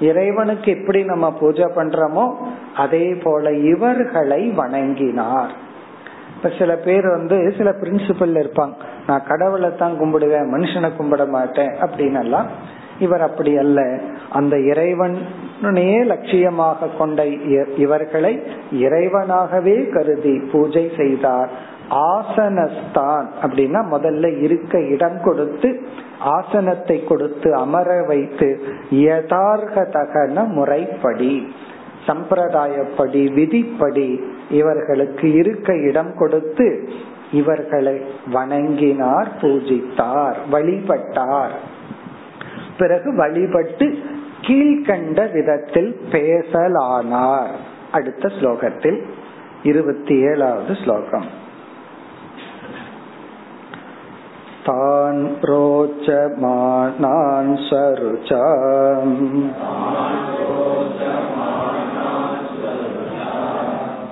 [0.00, 2.34] இறைவனுக்கு எப்படி நம்ம பூஜை பண்றோமோ
[2.74, 5.52] அதே போல இவர்களை வணங்கினார்.
[6.36, 8.72] இப்ப சில பேர் வந்து சில பிரின்சிபல் இருப்பாங்க.
[9.06, 12.46] நான் கடவுளை தான் கும்பிடுவேன் மனுஷனை கும்பிட மாட்டேன் அப்படின்னு எல்லாம்
[12.98, 13.80] இவர் அப்படி அல்ல.
[14.30, 17.26] அந்த இறைவனையே லட்சியமாக கொண்ட
[17.76, 21.50] இவர்களை இறைவனாகவே கருதி பூஜை செய்தார்.
[22.14, 25.68] ஆசனஸ்தான் அப்படின்னா முதல்ல இருக்க இடம் கொடுத்து
[26.20, 28.48] ஆசனத்தை கொடுத்து அமர வைத்து
[28.90, 31.32] யதார்கதகன முறைப்படி
[32.06, 36.68] சம்பிரதாயப்படி விதிப்படி இவர்களுக்கு இருக்க இடம் கொடுத்து
[37.32, 37.96] இவர்களை
[38.32, 41.56] வணங்கினார் பூஜித்தார் வழிபட்டார்.
[42.77, 43.87] பிறகு வழிபட்டு
[44.41, 47.53] கீழ்கண்ட விதத்தில் பேசலானார்
[47.91, 48.99] அடுத்த ஸ்லோகத்தில்
[49.63, 51.29] இருபத்தி ஏழாவது ஸ்லோகம்
[54.65, 56.29] तान् रोचमानान्
[57.67, 59.15] सरुचाम्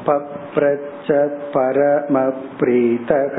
[0.06, 1.08] पप्रच्छ
[1.56, 3.38] परमप्रीतः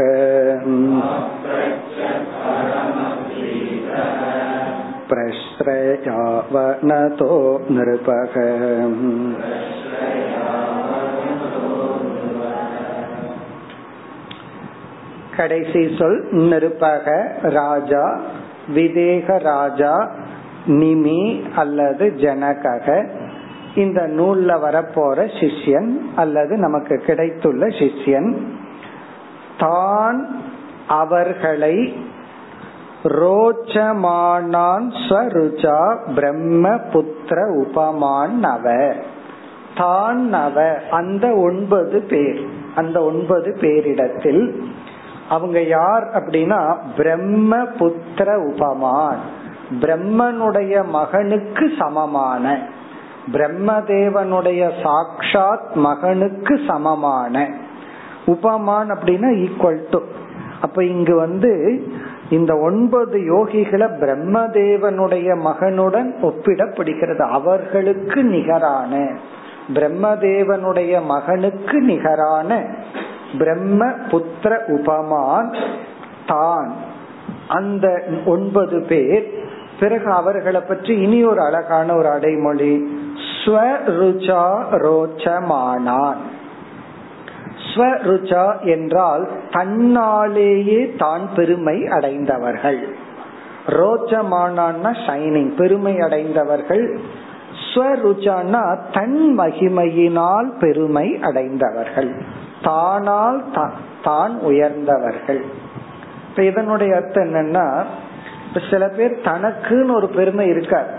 [5.89, 7.29] प्रश्रयावनतो
[7.69, 8.35] नृपः
[15.37, 17.07] கடைசி சொல் நிருபக
[17.57, 18.05] ராஜா
[18.75, 19.95] விதேக ராஜா
[20.79, 21.21] நிமி
[21.55, 22.87] அல்லது ஜனகக
[23.76, 28.38] இந்த நூல்ல வரப்போற சிஷ்யன் அல்லது நமக்கு கிடைத்துள்ள சிஷ்யன்
[29.58, 30.36] தான்
[30.88, 31.94] அவர்களை
[33.04, 38.94] ரோச்சமானான் ஸ்வருஜா பிரம்ம புத்திர உபமான் நவ.
[39.78, 40.74] தான் நவ.
[40.92, 42.46] அந்த ஒன்பது பேர்.
[42.76, 44.62] அந்த ஒன்பது பேரிடத்தில்
[45.30, 49.20] அவங்க யார் அப்படின்னா பிரம்ம புத்திர உபமான்.
[49.82, 52.60] பிரம்மனுடைய மகனுக்கு சமமான.
[53.32, 57.48] பிரம்மதேவனுடைய சாக்ஷாத் மகனுக்கு சமமான.
[58.26, 60.00] உபமான் அப்படின்னா ஈக்குவல் டு
[60.62, 61.84] அப்ப இங்கு வந்து
[62.30, 67.20] இந்த ஒன்பது யோகிகளை பிரம்மதேவனுடைய மகனுடன் ஒப்பிடப்படுகிறது.
[67.20, 69.10] அவர்களுக்கு நிகரான
[69.74, 72.66] பிரம்மதேவனுடைய மகனுக்கு நிகரான
[73.38, 75.56] பிரம்ம புத்திர உபமான்
[76.28, 76.76] தான்.
[77.48, 79.40] அந்த ஒன்பது பேர்
[79.80, 83.00] பிறகு அவர்களை பற்றி இனி ஒரு அழகான ஒரு அடைமொழி
[83.42, 86.22] ஸ்வருச்சா ரோச்சமானான்
[87.74, 92.80] ஸ்வருச்சா என்றால் தன்னாலேயே தான் பெருமை அடைந்தவர்கள்.
[93.68, 97.00] ரோச்சமானான்னா ஷைனிங் பெருமை அடைந்தவர்கள்.
[97.68, 102.12] ஸ்வருச்சான்னா தன் மகிமையினால் பெருமை அடைந்தவர்கள்.
[102.62, 103.40] தானால்
[104.04, 105.42] தான் உயர்ந்தவர்கள்.
[106.30, 107.86] இப்ப இதனுடைய அர்த்தம் என்னன்னா
[108.48, 110.92] இப்ப சில பேர் தனக்குன்னு ஒரு பெருமை இருக்கார்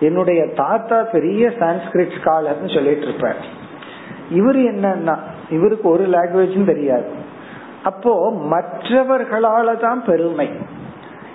[0.00, 3.36] என்னுடைய தாத்தா பெரிய சான்ஸ்கிரிட் ஸ்காலர்னு சொல்லிட்டு இருப்பார்.
[4.30, 5.16] இவர் என்னன்னா
[5.50, 7.04] இவருக்கு ஒரு லாங்குவேஜும் தெரியாது.
[7.82, 10.50] அப்போ மற்றவர்களால தான் பெருமை.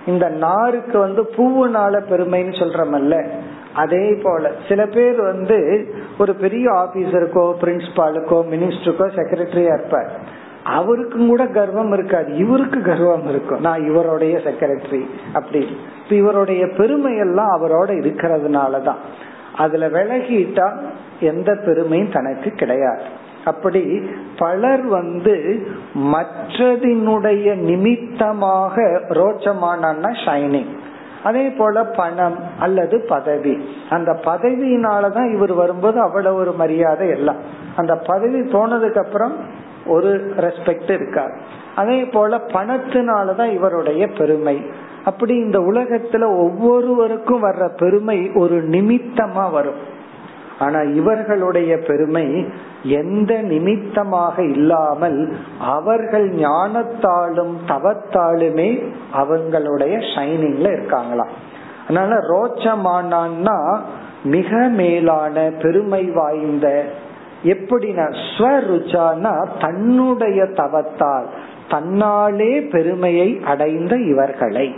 [0.05, 3.29] இந்த நாருக்கு வந்து பூவுனால பெருமைன்னு சொல்றமல்ல
[3.73, 10.37] அதே போல சில பேர் வந்து ஒரு பெரிய ஆபீசருக்கோ பிரின்சிபாலுக்கோ மினிஸ்டருக்கோ செக்ரட்டரியா இருப்பார்.
[10.69, 12.35] அவருக்கும் கூட கர்வம் இருக்காது.
[12.35, 13.59] இவருக்கு கர்வம் இருக்கும்.
[13.59, 15.67] நான் இவருடைய செக்ரட்டரி அப்படி.
[16.09, 18.95] இவருடைய பெருமை எல்லாம் அவரோட இருக்கிறதுனாலதான்.
[19.57, 20.77] அதுல விலகிட்டா
[21.19, 23.01] எந்த பெருமையும் தனக்கு கிடையாது.
[23.45, 23.99] அப்படி
[24.37, 30.77] பலர் வந்து மற்றதினுடைய நிமித்தமாக ரோச்சமானா ஷைனிங்
[31.23, 33.69] அதே போல பணம் அல்லது பதவி.
[33.89, 37.35] அந்த பதவியினாலதான் இவர் வரும்போது அவ்வளவு ஒரு மரியாதை எல்லாம்.
[37.75, 39.35] அந்த பதவி போனதுக்கு அப்புறம்
[39.89, 41.33] ஒரு ரெஸ்பெக்ட் இருக்காது
[41.75, 44.57] அதே போல பணத்தினாலதான் இவருடைய பெருமை.
[45.05, 49.97] அப்படி இந்த உலகத்துல ஒவ்வொருவருக்கும் வர்ற பெருமை ஒரு நிமித்தமா வரும்.
[50.59, 52.25] ஆனா இவர்களுடைய பெருமை
[52.83, 55.19] எந்த நிமித்தமாக இல்லாமல்
[55.59, 58.69] அவர்கள் ஞானத்தாலும் தவத்தாலுமே
[59.13, 61.33] அவங்களுடைய ஷைனிங்ல இருக்காங்களாம்
[61.87, 63.57] அதனால ரோச்சமானான்னா
[64.23, 66.67] மிக மேலான பெருமை வாய்ந்த
[67.43, 71.25] எப்படின்னா ஸ்வருச்சானா தன்னுடைய தவத்தால்
[71.69, 74.75] தன்னாலே பெருமையை அடைந்த இவர்களை.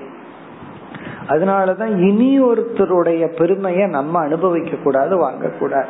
[1.28, 5.88] அதனாலதான் இனி ஒருத்தருடைய பெருமைய நம்ம அனுபவிக்க கூடாது வாங்க கூடாது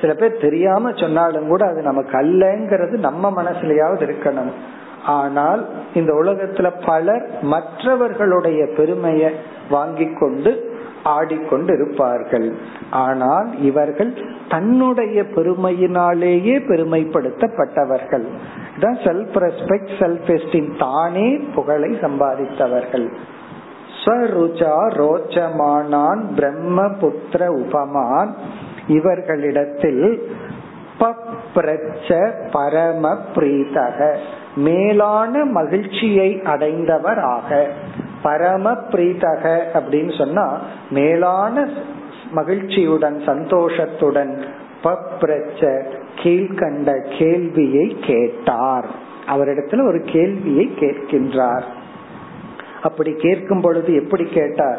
[0.00, 4.52] சில பேர் தெரியாம சொன்னாலும் கூட அது நமக்கு அல்லங்கிறது நம்ம மனசுலயாவது இருக்கணும்.
[5.06, 9.30] ஆனால் இந்த உலகத்துல பலர் மற்றவர்களுடைய பெருமையை
[9.70, 10.71] வாங்கி கொண்டு
[11.04, 12.52] ஆடிக்கொண்டு இருப்பார்கள்
[12.90, 14.12] ஆனால் இவர்கள்
[14.48, 18.26] தன்னுடைய பெருமையினாலேயே பெருமைப்படுத்தப்பட்டவர்கள்.
[18.80, 23.06] செல்ஃப் ரெஸ்பெக்ட் செல்ஃப் எஸ்டீம் தானே புகழை சம்பாதித்தவர்கள்.
[24.04, 28.32] ஸ்வருச்சா ரோச்சமானான் பிரம்ம புத்திர உபமான்.
[28.88, 30.28] இவர்களிடத்தில்
[31.00, 34.14] பப்ரச்ச பரம பிரீதக
[34.54, 37.66] மேலான மகிழ்ச்சியை அடைந்தவர் ஆக
[38.22, 41.68] பரம பிரீதக அப்படின்னு சொன்னா மேலான
[42.30, 44.44] மகிழ்ச்சியுடன் சந்தோஷத்துடன்
[44.84, 45.82] பப்ரச்ச
[46.16, 48.86] கீழ்கண்ட கேள்வியை கேட்டார்.
[49.26, 51.62] அவரிடத்துல ஒரு கேள்வியை கேட்கின்றார்.
[52.82, 54.78] அப்படி கேட்கும் பொழுது எப்படி கேட்டார்?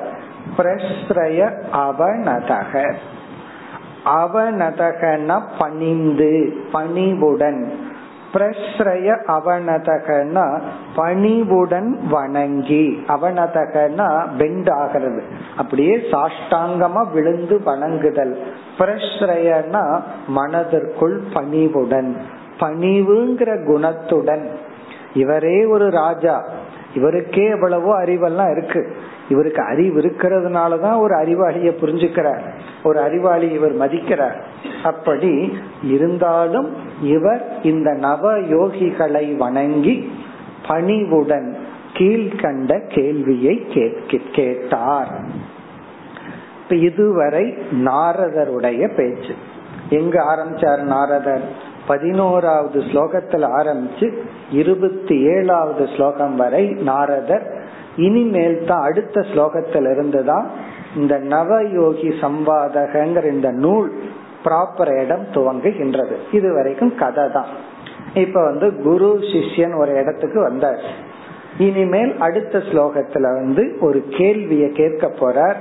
[0.57, 2.93] பிரஸ்ரய அவனதக
[4.05, 7.71] அவனதகன பணிந்து பணிவுடன்.
[8.33, 10.61] பிரஸ்ரய அவனதகனா
[10.95, 13.03] பணிவுடன் வணங்கி.
[13.07, 15.23] அவனதகனா பெண்ட் ஆகிறது.
[15.57, 18.43] அப்படியே சாஷ்டாங்கமா விழுந்து வணங்குதல்.
[18.77, 22.17] பிரஸ்ரயனா மனதிற்குள் பணிவுடன்.
[22.59, 24.47] பணிவுங்கிற குணத்துடன்.
[25.13, 26.43] இவரே ஒரு ராஜா.
[26.93, 28.95] இவருக்கே எவ்வளவோ அறிவெல்லாம் இருக்கு.
[29.29, 32.41] இவருக்கு அறிவு இருக்கிறதுனாலதான் ஒரு அறிவாளிய புரிஞ்சுக்கிறார்.
[32.83, 34.41] ஒரு அறிவாளி இவர் மதிக்கிறார்.
[34.83, 40.11] அப்படி இருந்தாலும் இவர் இந்த நவ யோகிகளை வணங்கி
[40.67, 41.57] பணிவுடன்
[41.93, 43.67] கீழ்கண்ட கேள்வியை
[44.31, 45.21] கேட்டார்.
[46.69, 49.35] இதுவரை நாரதருடைய பேச்சு.
[49.89, 51.71] எங்க ஆரம்பிச்சார் நாரதர்?
[51.87, 54.17] பதினோராவது ஸ்லோகத்தில் ஆரம்பிச்சு
[54.51, 57.62] இருபத்தி ஏழாவது ஸ்லோகம் வரை நாரதர்
[57.95, 60.49] இனிமேல் தான் அடுத்த ஸ்லோகத்திலிருந்து இருந்துதான்
[60.95, 64.01] இந்த நவயோகி சம்பாதகங்கிற இந்த நூல்
[64.45, 66.15] ப்ராப்பர் இடம் துவங்குகின்றது.
[66.31, 67.45] இது வரைக்கும் கதை தான்
[68.13, 70.79] இப்ப வந்து குரு சிஷ்யன் ஒரு இடத்துக்கு வந்தார்.
[71.57, 75.55] இனிமேல் அடுத்த ஸ்லோகத்துல வந்து ஒரு கேள்வியை கேட்க போறார்.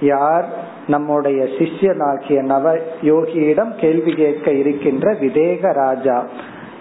[0.00, 0.74] யார்?
[0.88, 6.26] நம்முடைய சிஷ்யனாகிய நவ யோகியிடம் கேள்வி கேட்க இருக்கின்ற விதேக ராஜா.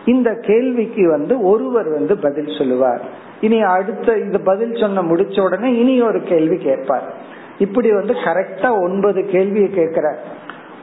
[0.06, 3.25] இந்த கேள்விக்கு வந்து ஒருவர் வந்து பதில் சொல்லுவார்.
[3.42, 7.14] இனி அடுத்த இந்த பதில் சொன்ன முடிச்ச உடனே இனி ஒரு கேள்வி கேட்பார்.
[7.58, 10.18] இப்படி வந்து கரெக்டா ஒன்பது கேள்வியை கேட்கிற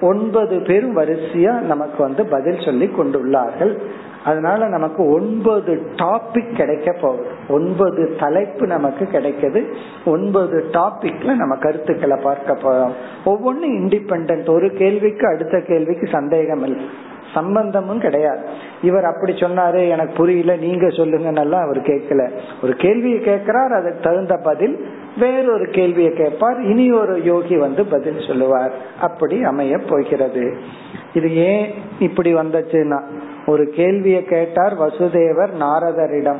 [0.00, 3.78] ஒன்பது பேரும் வரிசையா நமக்கு வந்து பதில் சொல்லி கொண்டுள்ளார்கள்.
[4.24, 7.26] அதனால நமக்கு ஒன்பது டாபிக் கிடைக்க போகுது.
[7.48, 9.72] ஒன்பது தலைப்பு நமக்கு கிடைக்குது.
[10.04, 12.92] ஒன்பது டாபிக்ல நம்ம கருத்துக்களை பார்க்க போறோம்.
[13.24, 16.84] ஒவ்வொன்றும் இண்டிபெண்ட் ஒரு கேள்விக்கு அடுத்த கேள்விக்கு சந்தேகம் இல்லை
[17.34, 18.40] சம்பந்தமும் கிடையாது.
[18.82, 22.30] இவர் அப்படி சொன்னாரு எனக்கு புரியல நீங்க சொல்லுங்க அவர் கேட்கல.
[22.62, 24.86] ஒரு கேள்வியை கேட்கிறார் அதுக்கு தகுந்த பதில்
[25.18, 26.62] வேறொரு கேள்வியை கேட்பார்.
[26.62, 28.72] இனி ஒரு யோகி வந்து பதில் சொல்லுவார்.
[29.00, 30.56] அப்படி அமைய போகிறது.
[31.14, 33.00] இது ஏன் இப்படி வந்துச்சுன்னா
[33.46, 36.38] ஒரு கேள்வியை கேட்டார் வசுதேவர் நாரதரிடம்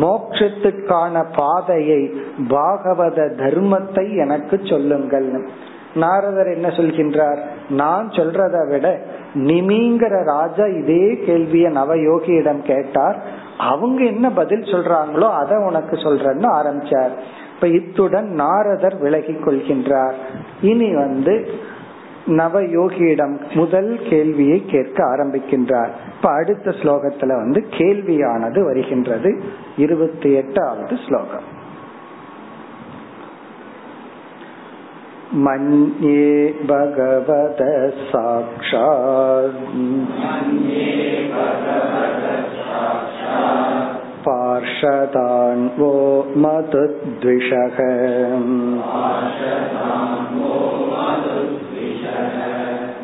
[0.00, 2.10] மோட்சத்துக்கான பாதையை
[2.48, 5.48] பாகவத தர்மத்தை எனக்கு சொல்லுங்கள்
[5.94, 9.00] நாரதர் என்ன சொல்கின்றார் நான் சொல்றதை விட
[9.34, 13.22] நிமிங்கிற ராஜா இதே கேள்விய நவயோகியிடம் கேட்டார்.
[13.58, 17.10] அவங்க என்ன பதில் சொல்றாங்களோ அதை உனக்கு சொல்றேன்னு ஆரம்பிச்சார்.
[17.54, 20.12] இப்ப இத்துடன் நாரதர் விலகி கொள்கின்றார்.
[20.60, 21.50] இனி வந்து
[22.26, 25.88] நவயோகியிடம் முதல் கேள்வியை கேட்க ஆரம்பிக்கின்றார்.
[26.16, 29.42] இப்ப அடுத்த ஸ்லோகத்துல வந்து கேள்வியானது வருகின்றது.
[29.76, 31.49] இருபத்தி எட்டாவது ஸ்லோகம்.
[35.34, 37.56] मन्ये भगवत
[37.98, 39.54] साक्षात्।
[44.28, 47.78] पार्षदान्वो मतद्विषः।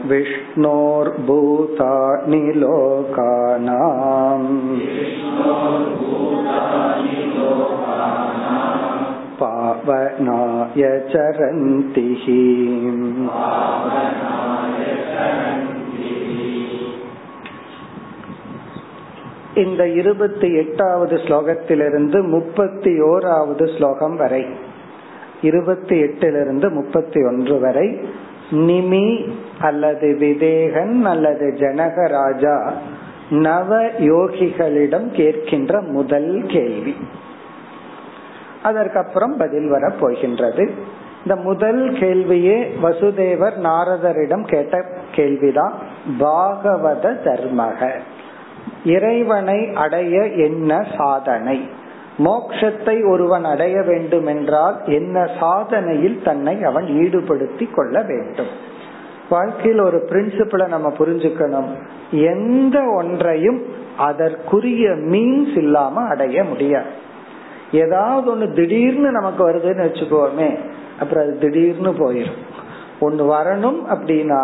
[0.09, 4.81] विष्णोर्भूतानि लोकानाम्।
[9.40, 12.08] पावनाय चरन्ति
[19.56, 24.44] இந்த இருபத்தி எட்டாவது ஸ்லோகத்திலிருந்து முப்பத்தி ஓராவது ஸ்லோகம் வரை
[25.42, 27.88] இருபத்தி எட்டிலிருந்து முப்பத்தி ஒன்று வரை
[28.52, 29.06] நிமி
[29.60, 32.58] அல்லது விதேகன் அல்லது ஜனகராஜா
[33.40, 36.94] நவ யோகிகளிடம் கேட்கின்ற முதல் கேள்வி
[38.67, 40.65] அதற்கப்புறம் பதில் வர போகின்றது.
[41.25, 45.75] இந்த முதல் கேள்வியே வசுதேவர் நாரதரிடம் கேட்ட கேள்விதான்.
[46.21, 47.91] பாகவத தர்மக.
[48.85, 51.69] இறைவனை அடைய என்ன சாதனை?
[52.19, 58.53] மோக்ஷத்தை ஒருவன் அடைய வேண்டும் என்றால் என்ன சாதனையில் தன்னை அவன் ஈடுபடுத்தி கொள்ள வேண்டும்?
[59.29, 61.71] வாழ்க்கையில் ஒரு பிரின்சிபலை நம்ம புரிஞ்சுக்கணும்.
[62.11, 63.61] எந்த ஒன்றையும்
[63.99, 67.05] அதற்குரிய மீன்ஸ் இல்லாம அடைய முடியாது.
[67.77, 70.59] ஏதாவது ஒண்ணு திடீர்னு நமக்கு வருதுன்னு வச்சுக்கோமே
[71.01, 72.41] அப்புறம் அது திடீர்னு போயிடும்
[73.01, 74.43] ஒண்ணு வரணும் அப்படின்னா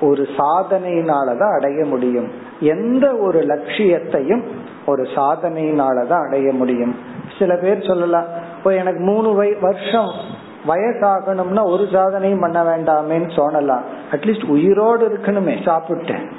[0.00, 2.28] ஒரு சாதனையினாலதான் அடைய முடியும்.
[2.60, 4.44] எந்த ஒரு லட்சியத்தையும்
[4.86, 6.94] ஒரு சாதனையினாலதான் அடைய முடியும்.
[7.38, 8.26] சில பேர் சொல்லலாம்
[8.58, 16.30] இப்போ எனக்கு மூணு வருஷம் வயசாகணும்னா ஒரு சாதனையும் பண்ண வேண்டாமேன்னு சொன்னலாம் அட்லீஸ்ட் உயிரோடு இருக்கணுமே சாப்பிட்டேன்.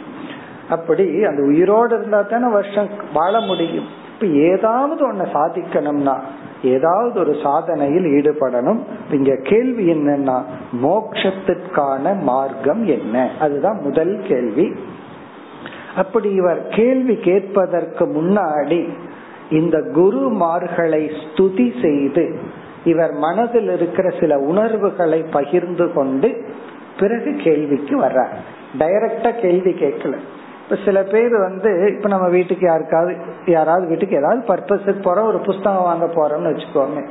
[0.70, 4.02] அப்படி அந்த உயிரோடு இருந்தா தானே வருஷம் வாழ முடியும்.
[4.24, 6.18] இப்ப ஏதாவது ஒன்ன சாதிக்கணும்னா
[6.64, 8.80] ஏதாவது ஒரு சாதனையில் ஈடுபடணும்.
[9.12, 10.44] இங்க கேள்வி என்னன்னா
[10.84, 13.30] மோக்ஷத்திற்கான மார்க்கம் என்ன?
[13.40, 14.76] அதுதான் முதல் கேள்வி.
[15.96, 18.90] அப்படி இவர் கேள்வி கேட்பதற்கு முன்னாடி
[19.50, 22.40] இந்த குருமார்களை ஸ்துதி செய்து
[22.86, 26.46] இவர் மனதில் இருக்கிற சில உணர்வுகளை பகிர்ந்து கொண்டு
[27.00, 28.34] பிறகு கேள்விக்கு வர்றார்.
[28.80, 30.14] டைரக்டா கேள்வி கேட்கல.
[30.64, 35.84] இப்ப சில பேர் வந்து இப்ப நம்ம வீட்டுக்கு யாருக்காவது யாராவது வீட்டுக்கு ஏதாவது பர்பஸுக்கு போறோம் ஒரு புஸ்தகம்
[35.84, 37.02] வாங்க போறோம்னு வச்சுக்கோங்க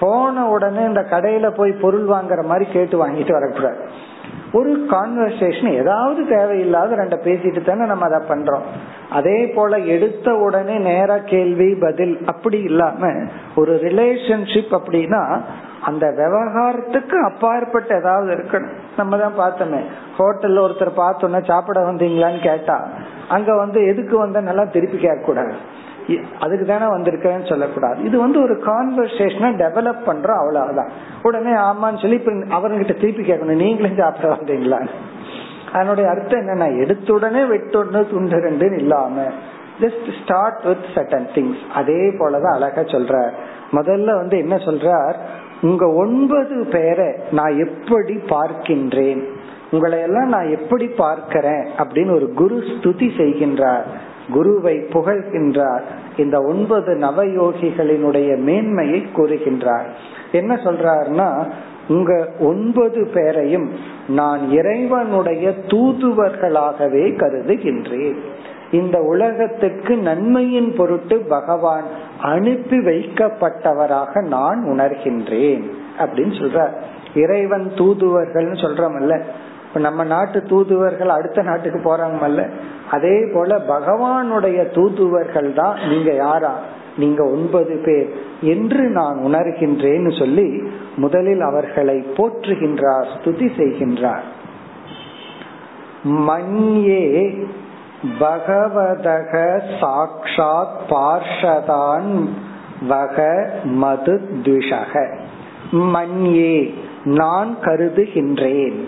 [0.00, 3.78] போன உடனே இந்த கடையில போய் பொருள் வாங்குற மாதிரி கேட்டு வாங்கிட்டு வரக்கூடாது.
[4.52, 8.64] ஒரு கான்வர்சேஷன் ஏதாவது தேவையில்லாத ரெண்ட பேசிட்டு தானே நம்ம அதை பண்றோம்.
[9.10, 13.12] அதே போல எடுத்த உடனே நேர கேள்வி பதில் அப்படி இல்லாம
[13.56, 15.40] ஒரு ரிலேஷன்ஷிப் அப்படின்னா
[15.84, 18.74] அந்த விவகாரத்துக்கு அப்பாற்பட்ட ஏதாவது இருக்கணும்.
[18.96, 19.80] நம்ம தான் பார்த்தோமே.
[20.18, 22.88] ஹோட்டல்ல ஒருத்தர் பார்த்தோன்னா சாப்பிட வந்தீங்களான்னு கேட்டா
[23.28, 25.78] அங்க வந்து எதுக்கு வந்த நல்லா திருப்பி கேட்க கூடாது
[26.40, 28.02] அதுக்கு தானே வந்திருக்கேன்னு சொல்லக்கூடாது.
[28.02, 30.90] இது வந்து ஒரு கான்வர்சேஷனை டெவலப் பண்றோம் அவ்வளவுதான்.
[31.22, 33.62] உடனே ஆமான்னு சொல்லி இப்ப அவர்கிட்ட திருப்பி கேட்கணும்.
[33.64, 34.88] நீங்களும் சாப்பிட வந்தீங்களா?
[35.72, 39.22] அதனுடைய அர்த்தம் என்னன்னா எடுத்த உடனே வெட்டொன்னு துண்டு ரெண்டுன்னு இல்லாம
[39.80, 43.30] just start with certain things அதே போலதான் அழகா சொல்ற
[43.72, 45.14] முதல்ல வந்து என்ன சொல்றார்?
[45.62, 49.22] உங்க ஒன்பது பேரை நான் எப்படி பார்க்கின்றேன்?
[49.70, 51.66] உங்களை எல்லாம் நான் எப்படி பார்க்கிறேன்?
[51.78, 53.82] அப்படின்னு ஒரு குரு ஸ்துதி செய்கின்றார்
[54.30, 55.82] குருவை புகழ்கின்றார்
[56.16, 59.86] இந்த ஒன்பது நவயோகிகளினுடைய மேன்மையை கூறுகின்றார்.
[60.32, 61.50] என்ன சொல்றாருன்னா
[61.88, 63.70] உங்க ஒன்பது பேரையும்
[64.08, 68.16] நான் இறைவனுடைய தூதுவர்களாகவே கருதுகின்றேன்.
[68.72, 71.84] இந்த உலகத்துக்கு நன்மையின் பொருட்டு பகவான்
[72.20, 76.68] அனுப்பி வைக்கப்பட்டவராக நான் உணர்கின்றேன் அப்படின்னு சொல்ற
[77.14, 79.20] இறைவன் தூதுவர்கள் சொல்றமல்ல.
[79.68, 82.50] இப்ப நம்ம நாட்டு தூதுவர்கள் அடுத்த நாட்டுக்கு போறாங்கல்ல
[82.90, 86.54] அதே போல பகவானுடைய தூதுவர்கள் தான் நீங்க யாரா?
[86.96, 88.08] நீங்க ஒன்பது பேர்
[88.40, 90.62] என்று நான் உணர்கின்றேன்னு சொல்லி
[90.96, 94.26] முதலில் அவர்களை போற்றுகின்றார் ஸ்துதி செய்கின்றார்.
[96.04, 97.48] மன்யே
[98.20, 102.28] பகவதக சாக்ஷாத் பார்ஷதான்
[102.88, 105.18] வக மது துஷக.
[105.72, 106.74] மன்யே
[107.04, 108.84] நான் கருதுகின்றேன்.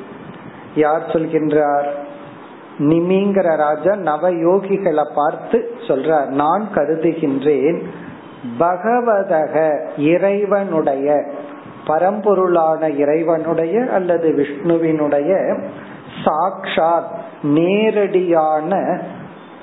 [0.75, 1.89] யார் சொல்கின்றார்?
[2.79, 7.83] நிமிங்கிற ராஜா நவ யோகிகளை பார்த்து சொல்றார் நான் கருதுகின்றேன்.
[8.59, 11.25] பகவதக இறைவனுடைய
[11.87, 15.63] பரம்பொருளான இறைவனுடைய அல்லது விஷ்ணுவினுடைய
[16.25, 19.01] சாக்ஷாத் நேரடியான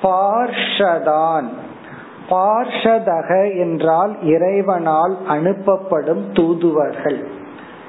[0.02, 1.48] பார்ஷதான்.
[2.30, 7.28] பார்ஷதக என்றால் இறைவனால் அனுப்பப்படும் தூதுவர்கள்.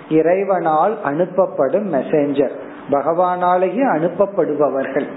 [0.10, 2.52] இறைவனால் அனுப்பப்படும் மெசேஞ்சர்
[2.90, 5.08] பகவானாலேயே அனுப்பப்படுபவர்கள்.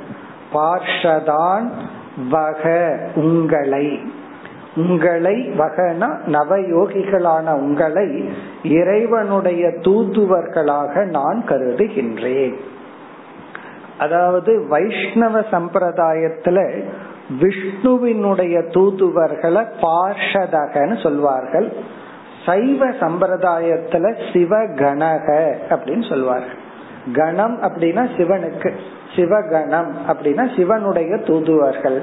[0.54, 1.70] பார்ஷதான்
[2.30, 4.00] வக உங்களை.
[4.76, 8.28] உங்களை வகனா நவயோகிகளான உங்களை
[8.64, 12.54] இறைவனுடைய தூதுவர்களாக நான் கருதுகின்றேன்.
[13.98, 16.82] அதாவது வைஷ்ணவ சம்பிரதாயத்துல
[17.40, 21.72] விஷ்ணுவினுடைய தூதுவர்களை பார்ஷதகன்னு சொல்வார்கள்.
[22.46, 26.58] சைவ சம்பிரதாயத்துல சிவகணக அப்படின்னு சொல்வார்கள்.
[27.14, 28.72] கணம் அப்படின்னா சிவனுக்கு
[29.16, 32.02] சிவகணம் அப்படின்னா சிவனுடைய தூதுவர்கள்.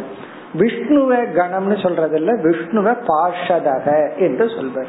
[0.54, 4.88] விஷ்ணுவ கணம்னு சொல்றது இல்ல விஷ்ணுவ பார்ஷதக என்று சொல்வர்.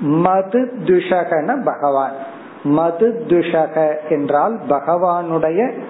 [0.00, 2.30] மது துஷகன பகவான்.
[2.64, 5.80] மது துஷக என்றால் பகவானுடைய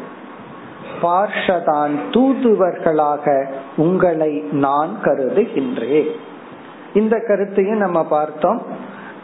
[1.03, 3.47] பார்ஷதான் தூதுவர்களாக
[3.77, 6.11] உங்களை நான் கருதுகின்றேன்.
[6.95, 8.63] இந்த கருத்தையும் நம்ம பார்த்தோம்.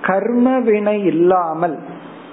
[0.03, 1.79] கர்ம வினை இல்லாமல்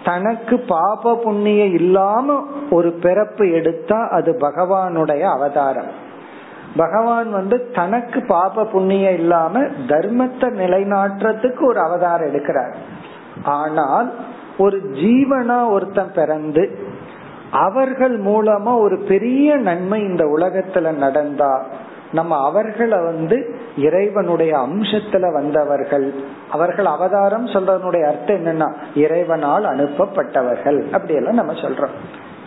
[0.03, 6.03] தனக்கு பாப புண்ணிய இல்லாம ஒரு பிறப்பு எடுத்தா அது பகவானுடைய அவதாரம்.
[6.75, 12.73] பகவான் வந்து தனக்கு பாப புண்ணிய இல்லாம தர்மத்தை நிலைநாட்டுறதுக்கு ஒரு அவதாரம் எடுக்கிறார்.
[13.43, 14.13] ஆனால்
[14.57, 16.79] ஒரு ஜீவனா ஒருத்தன் பிறந்து
[17.51, 21.65] அவர்கள் மூலமா ஒரு பெரிய நன்மை இந்த உலகத்துல நடந்தா
[22.11, 26.13] நம்ம அவர்களை வந்து இறைவனுடைய அம்சத்துல வந்தவர்கள்
[26.51, 31.95] அவர்கள் அவதாரம் சொல்றதனுடைய அர்த்தம் என்னன்னா இறைவனால் அனுப்பப்பட்டவர்கள் அப்படி எல்லாம் நம்ம சொல்றோம்.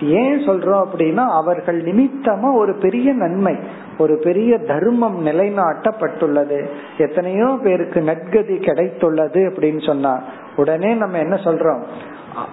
[0.01, 3.57] ஏன் சொல்றோம் அப்படின்னா அவர்கள் நிமித்தமா ஒரு பெரிய நன்மை
[3.99, 6.67] ஒரு பெரிய தர்மம் நிலைநாட்டப்பட்டுள்ளது.
[6.99, 10.21] எத்தனையோ பேருக்கு நற்கதி கிடைத்துள்ளது அப்படின்னு சொன்னா
[10.57, 11.83] உடனே நம்ம என்ன சொல்றோம்?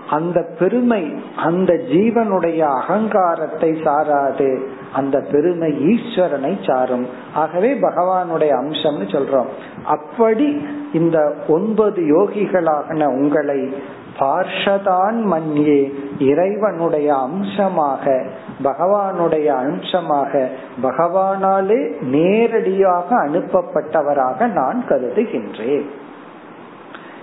[0.09, 4.65] அந்த பெருமை அந்த ஜீவனுடைய அகங்காரத்தை சாராது.
[4.93, 7.07] அந்த பெருமை ஈஸ்வரனை சாரும்.
[7.33, 9.45] ஆகவே பகவானுடைய அம்சம்னு சொல்றோம்.
[9.85, 13.73] அப்படி இந்த ஒன்பது யோகிகளாகன உங்களை
[14.19, 18.25] பார்ஷதான் மன்யே இறைவனுடைய அம்சமாக
[18.63, 20.49] பகவானுடைய அம்சமாக
[20.83, 25.85] பகவானாலே நேரடியாக அனுப்பப்பட்டவராக நான் கருதுகின்றேன்.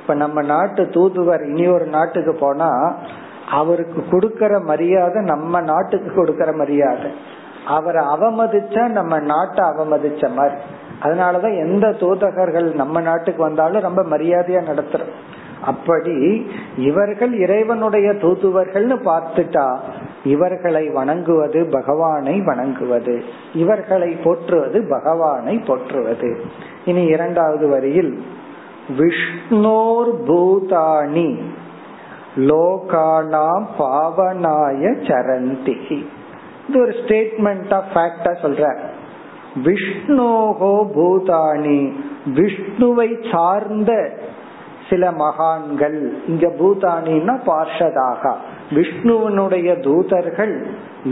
[0.01, 2.95] இப்ப நம்ம நாட்டு தூதுவர் இனி ஒரு நாட்டுக்கு போனா
[3.51, 7.11] அவருக்கு கொடுக்கற மரியாதை நம்ம நாட்டுக்கு கொடுக்கற மரியாதை.
[7.66, 10.61] அவரை அவமதிச்சா நம்ம நாட்டை அவமதிச்ச மாதிரி.
[11.03, 15.12] அதனாலதான் எந்த தூதகர்கள் நம்ம நாட்டுக்கு வந்தாலும் ரொம்ப மரியாதையா நடத்துறோம்.
[15.65, 16.47] அப்படி
[16.77, 19.79] இவர்கள் இறைவனுடைய தூதுவர்கள்னு பார்த்துட்டா
[20.25, 23.25] இவர்களை வணங்குவது பகவானை வணங்குவது.
[23.55, 26.41] இவர்களை போற்றுவது பகவானை போற்றுவது.
[26.85, 28.23] இனி இரண்டாவது வரியில்
[28.99, 31.39] விஷ்ணோர் பூதானி
[32.37, 35.77] லோகானாம் பாவனாய சரந்தி.
[36.69, 38.77] இது ஒரு ஸ்டேட்மெண்ட் ஆஃப் ஃபேக்டா சொல்ற
[39.65, 41.93] விஷ்ணோகோ பூதானி
[42.35, 43.93] விஷ்ணுவை சார்ந்த
[44.93, 48.32] சில மகான்கள் இங்க பூதானின்னா பார்ஷதாக.
[48.76, 50.55] விஷ்ணுவனுடைய தூதர்கள்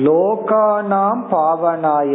[0.07, 2.15] லோகானாம் பாவனாய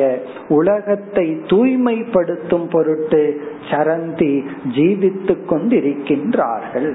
[0.58, 3.24] உலகத்தை தூய்மைப்படுத்தும் பொருட்டு
[3.72, 4.34] சரந்தி
[4.78, 6.90] ஜீவித்துக் கொண்டிருக்கின்றார்கள்.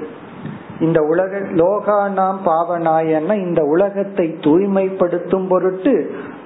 [0.79, 5.93] இந்த உலக லோகானாம் பாவனாயன்னா இந்த உலகத்தை தூய்மைப்படுத்தும் பொருட்டு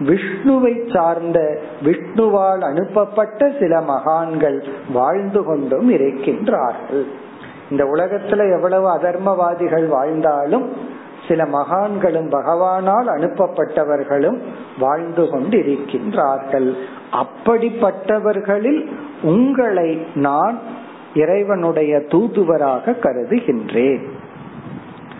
[0.09, 1.39] விஷ்ணுவை சார்ந்த
[1.84, 4.59] விஷ்ணுவால் அனுப்பப்பட்ட சில மகான்கள்
[4.93, 7.05] வாழ்ந்து கொண்டும் இருக்கின்றார்கள்.
[7.70, 10.74] இந்த உலகத்துல எவ்வளவு அதர்மவாதிகள் வாழ்ந்தாலும்
[11.28, 14.38] சில மகான்களும் பகவானால் அனுப்பப்பட்டவர்களும்
[14.80, 16.74] வாழ்ந்து கொண்டிருக்கின்றார்கள்.
[17.11, 18.91] அப்படிப்பட்டவர்களில்
[19.22, 20.59] உங்களை நான்
[21.16, 24.03] இறைவனுடைய தூதுவராக கருதுகின்றேன்.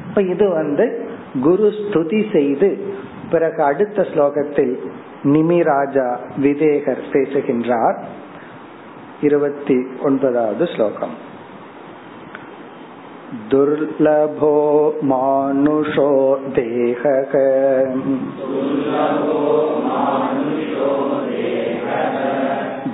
[0.10, 1.08] இப்ப இது வந்து
[1.42, 2.84] குரு ஸ்துதி செய்து
[3.32, 4.76] பிறகு அடுத்த ஸ்லோகத்தில்
[5.24, 8.04] நிமிராஜா விதேகர் பேசுகின்றார்.
[9.22, 11.34] இருபத்தி ஒன்பதாவது ஸ்லோகம்.
[13.52, 14.56] दुर्लभो
[15.04, 16.12] मानुषो
[16.56, 17.34] देहः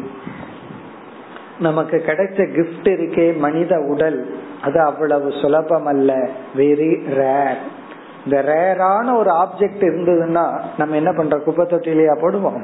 [1.59, 4.35] நமக்கு கிடைச்ச கிஃப்ட் இருக்கே மனித உடல்.
[4.63, 6.13] அது அவ்வளவு சுலபம் அல்ல
[6.57, 7.57] வெரி ரேர்
[8.25, 11.43] இந்த ரேரான ஒரு ஆப்ஜெக்ட் இருந்ததுன்னா நம்ம என்ன பண்றோம்?
[11.43, 12.63] குப்பை தொட்டிலேயா போடுவோம்?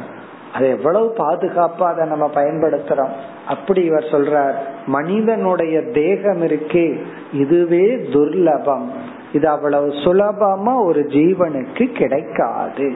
[0.53, 3.09] அது எவ்வளவு பாதுகாப்பா அதை நம்ம பயன்படுத்துறோம்.
[3.47, 4.53] அப்படி இவர் சொல்றார்
[4.85, 6.99] மனிதனுடைய தேகம் இருக்கே
[7.33, 8.87] இதுவே துர்லபம்.
[9.33, 12.95] இது அவ்வளவு சுலபமா ஒரு ஜீவனுக்கு கிடைக்காது.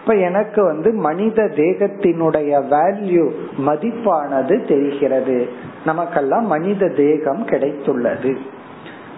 [0.00, 3.30] இப்ப எனக்கு வந்து மனித தேகத்தினுடைய வேல்யூ
[3.66, 5.48] மதிப்பானது தெரிகிறது.
[5.84, 8.36] நமக்கெல்லாம் மனித தேகம் கிடைத்துள்ளது.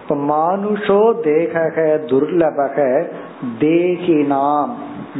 [0.01, 1.59] இப்ப மானுஷோ தேக
[2.05, 3.05] துர்லபக
[3.59, 4.69] தேகினாம்.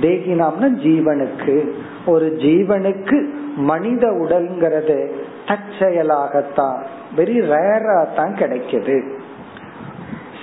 [0.01, 1.69] தேகினாம்னா ஜீவனுக்கு.
[2.06, 5.12] ஒரு ஜீவனுக்கு மனித உடல்ங்கிறது
[5.47, 6.86] தற்செயலாகத்தான்
[7.18, 9.22] வெரி ரேரா தான் கிடைக்குது.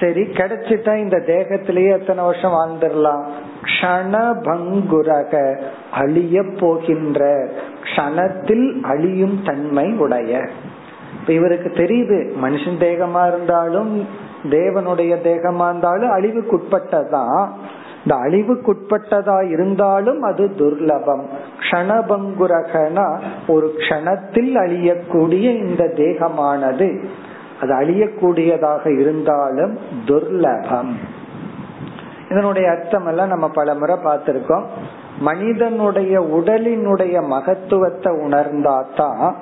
[0.01, 3.25] சரி கிடைச்சிட்டா இந்த தேகத்திலேயே எத்தனை வருஷம் வாழ்ந்துடலாம்?
[3.63, 5.61] க்ஷணபங்குரக
[5.93, 7.49] அழிய போகின்ற
[7.85, 10.49] க்ஷணத்தில் அழியும் தன்மை உடைய.
[11.21, 14.07] இப்ப இவருக்கு தெரியுது மனுஷன் தேகமா இருந்தாலும்
[14.45, 17.49] தேவனுடைய தேகமா இருந்தாலும் அழிவுக்குட்பட்டதான்.
[18.05, 21.23] இந்த அழிவுக்குட்பட்டதா இருந்தாலும் அது துர்லபம்.
[21.61, 27.05] க்ஷணபங்குரகனா ஒரு க்ஷணத்தில் அழியக்கூடிய இந்த தேகமானது.
[27.61, 30.93] அது அழியக்கூடியதாக இருந்தாலும் துர்லபம்.
[32.31, 34.65] இதனுடைய அர்த்தம் எல்லாம் நம்ம பல முறை பார்த்திருக்கோம்.
[35.19, 39.35] மனிதனுடைய உடலினுடைய மகத்துவத்தை உணர்ந்தாதான்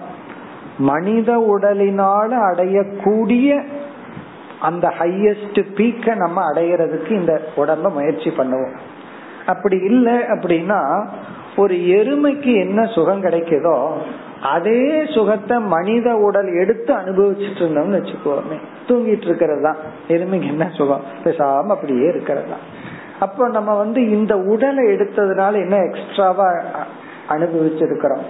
[0.79, 3.63] மனித உடலினால அடையக்கூடிய
[4.61, 8.77] அந்த ஹையஸ்ட் பீக்க நம்ம அடையிறதுக்கு இந்த உடம்ப முயற்சி பண்ணுவோம்.
[9.47, 11.07] அப்படி இல்லை அப்படின்னா
[11.57, 13.89] ஒரு எருமைக்கு என்ன சுகம் கிடைக்குதோ
[14.43, 18.59] அதே சுகத்தை மனித உடல் எடுத்து அனுபவிச்சுட்டு இருந்தோம்னு வச்சுக்கோமே.
[18.89, 19.77] தூங்கிட்டு இருக்கிறது தான்.
[20.09, 21.01] எருமைக்கு என்ன சுகம்?
[21.25, 22.61] பேசாம அப்படியே இருக்கிறது தான்.
[23.21, 26.53] அப்போ நம்ம வந்து இந்த உடலை எடுத்ததுனால என்ன எக்ஸ்ட்ராவா
[27.29, 28.23] அனுபவிச்சிருக்கிறோம்?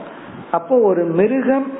[0.50, 1.72] அப்போ ஒரு மிருகம்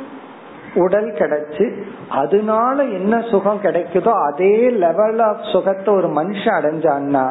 [0.75, 7.31] உடல் கிடைச்சு அதனால என்ன சுகம் கிடைக்குதோ அதே லெவல் ஆஃப் சுகத்தை ஒரு மனுஷன் அடைஞ்சான்னா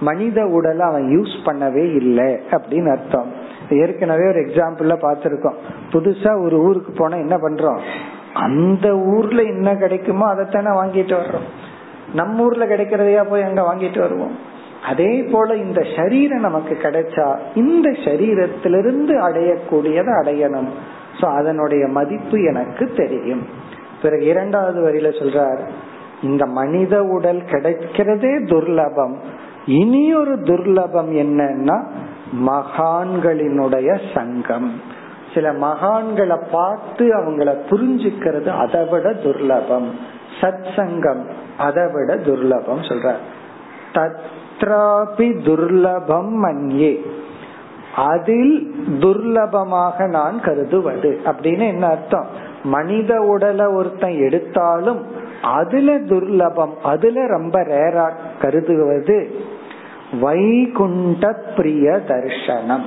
[0.00, 3.32] மனித உடலை அவன் யூஸ் பண்ணவே இல்லை அப்படின்னு அர்த்தம்.
[3.70, 5.56] ஏற்கனவே ஒரு எக்ஸாம்பிள்ல பாத்திருக்கோம்
[5.92, 7.78] புதுசா ஒரு ஊருக்கு போனா என்ன பண்றோம்?
[8.32, 11.48] அந்த ஊர்ல என்ன கிடைக்குமோ அதைத்தானே வாங்கிட்டு வர்றோம்.
[12.14, 14.38] நம்ம ஊர்ல கிடைக்கிறதையா போய் அங்க வாங்கிட்டு வருவோம்.
[14.84, 20.68] அதே போல இந்த சரீரம் நமக்கு கிடைச்சா இந்த சரீரத்திலிருந்து அடையக்கூடியதை அடையணும்.
[21.20, 23.46] சோ அதனுடைய மதிப்பு எனக்கு தெரியும்.
[24.02, 25.62] பிறகு இரண்டாவது வரியில சொல்றார்
[26.22, 29.16] இந்த மனித உடல் கிடைக்கிறதே துர்லபம்.
[29.66, 31.78] இனி ஒரு துர்லபம் என்னன்னா
[32.46, 34.80] மகான்களினுடைய சங்கம்.
[35.34, 39.88] சில மகான்களை பார்த்து அவங்கள புரிஞ்சுக்கிறது அதை விட துர்லபம்.
[40.40, 41.26] சத் சங்கம்
[41.58, 43.12] அதை விட துர்லபம் சொல்ற
[43.92, 46.92] தத்ராபி துர்லபம் மன்யே.
[47.96, 52.26] அதில் துர்லபமாக நான் கருதுவது அப்படின்னு என்ன அர்த்தம்?
[52.64, 55.06] மனித உடலை ஒருத்தன் எடுத்தாலும்
[55.42, 59.40] அதுல துர்லபம் அதுல ரொம்ப ரேரா கருதுவது
[60.20, 62.84] வைகுண்ட பிரிய தர்ஷனம்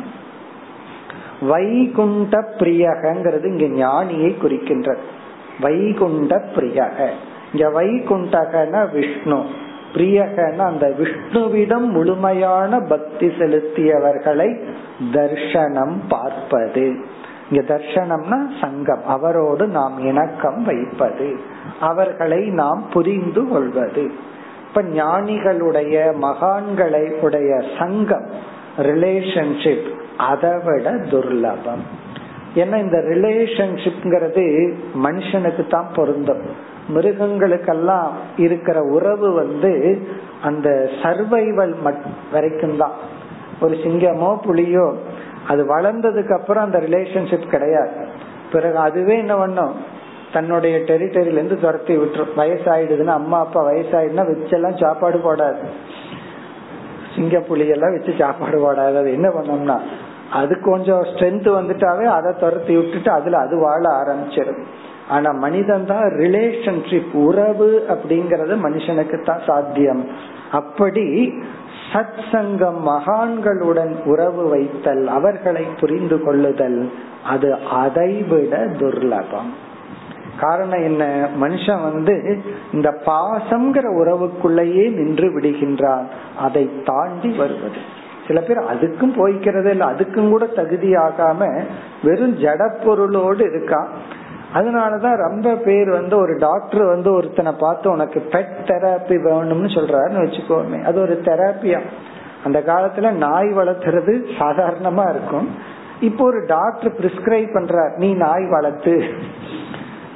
[1.41, 4.97] வைகுண்ட பிரியகங்கிறது இங்க ஞானியை குறிக்கின்றது.
[5.61, 7.09] வைகுண்ட பிரியக.
[7.53, 9.45] இங்க வைகுண்டகன விஷ்ணு.
[9.93, 14.63] பிரியகன அந்த விஷ்ணுவிடம் முழுமையான பக்தி செலுத்தியவர்களை
[15.13, 16.95] தர்ஷனம் பார்ப்பது.
[17.49, 19.05] இங்க தர்ஷனம்னா சங்கம்.
[19.05, 21.39] அவரோடு நாம் இணக்கம் வைப்பது.
[21.79, 24.11] அவர்களை நாம் புரிந்து கொள்வது.
[24.67, 28.25] இப்ப ஞானிகளுடைய மகான்களை உடைய சங்கம்
[28.77, 31.83] ரிலேஷன்ஷிப் அதை விட துர்லபம்.
[32.55, 34.73] ஏன்னா இந்த ரிலேஷன்ஷிப்ங்கிறது
[35.03, 36.69] மனுஷனுக்கு தான் பொருந்தும்.
[36.87, 40.01] மிருகங்களுக்கெல்லாம் இருக்கிற உறவு வந்து
[40.41, 41.75] அந்த சர்வைவல்
[42.31, 42.91] வரைக்கும் தான்
[43.61, 44.93] ஒரு சிங்கமோ புலியோ
[45.47, 48.07] அது வளர்ந்ததுக்கு அப்புறம் அந்த ரிலேஷன்ஷிப் கிடையாது.
[48.51, 49.75] பிறகு அதுவே என்ன பண்ணும்?
[50.33, 52.33] தன்னுடைய டெரிட்டரியில இருந்து துரத்தி விட்டுரும்.
[52.37, 55.57] வயசாயிடுதுன்னா அம்மா அப்பா வயசாயிடுனா வச்செல்லாம் சாப்பாடு போடாது.
[57.15, 58.97] சிங்க புலியெல்லாம் வச்சு சாப்பாடு போடாது.
[58.97, 59.79] அது என்ன பண்ணோம்னா
[60.31, 64.63] அது கொஞ்சம் ஸ்ட்ரென்த் வந்துட்டாவே அதை துரத்தி விட்டுட்டு அதுல அது வாழ ஆரம்பிச்சிடும்.
[65.11, 70.03] ஆனா மனிதன் தான் ரிலேஷன்ஷிப் உறவு அப்படிங்கறது மனுஷனுக்கு தான் சாத்தியம்.
[70.51, 71.33] அப்படி
[71.93, 76.91] சத் சங்கம் மகான்களுடன் உறவு வைத்தல் அவர்களை புரிந்து கொள்ளுதல்
[77.25, 79.51] அது அதைவிட துர்லபம்.
[80.39, 81.27] காரணம் என்ன?
[81.41, 82.15] மனுஷன் வந்து
[82.73, 86.05] இந்த பாசம்ங்கிற உறவுக்குள்ளேயே நின்று விடுகின்றான்.
[86.37, 87.81] அதை தாண்டி வருவது.
[88.27, 91.61] சில பேர் அதுக்கும் போய்க்கிறது இல்லை அதுக்கும் கூட தகுதி ஆகாம
[92.03, 93.87] வெறும் ஜட பொருளோடு இருக்கான்.
[94.53, 100.83] அதனாலதான் ரொம்ப பேர் வந்து ஒரு டாக்டர் வந்து ஒருத்தனை பார்த்து உனக்கு பெட் தெராப்பி வேணும்னு சொல்றாருன்னு வச்சுக்கோமே.
[100.83, 101.79] அது ஒரு தெராப்பியா
[102.43, 105.49] அந்த காலத்துல நாய் வளர்த்துறது சாதாரணமா இருக்கும்.
[105.99, 109.03] இப்போ ஒரு டாக்டர் பிரிஸ்கிரைப் பண்றார் நீ நாய் வளர்த்து.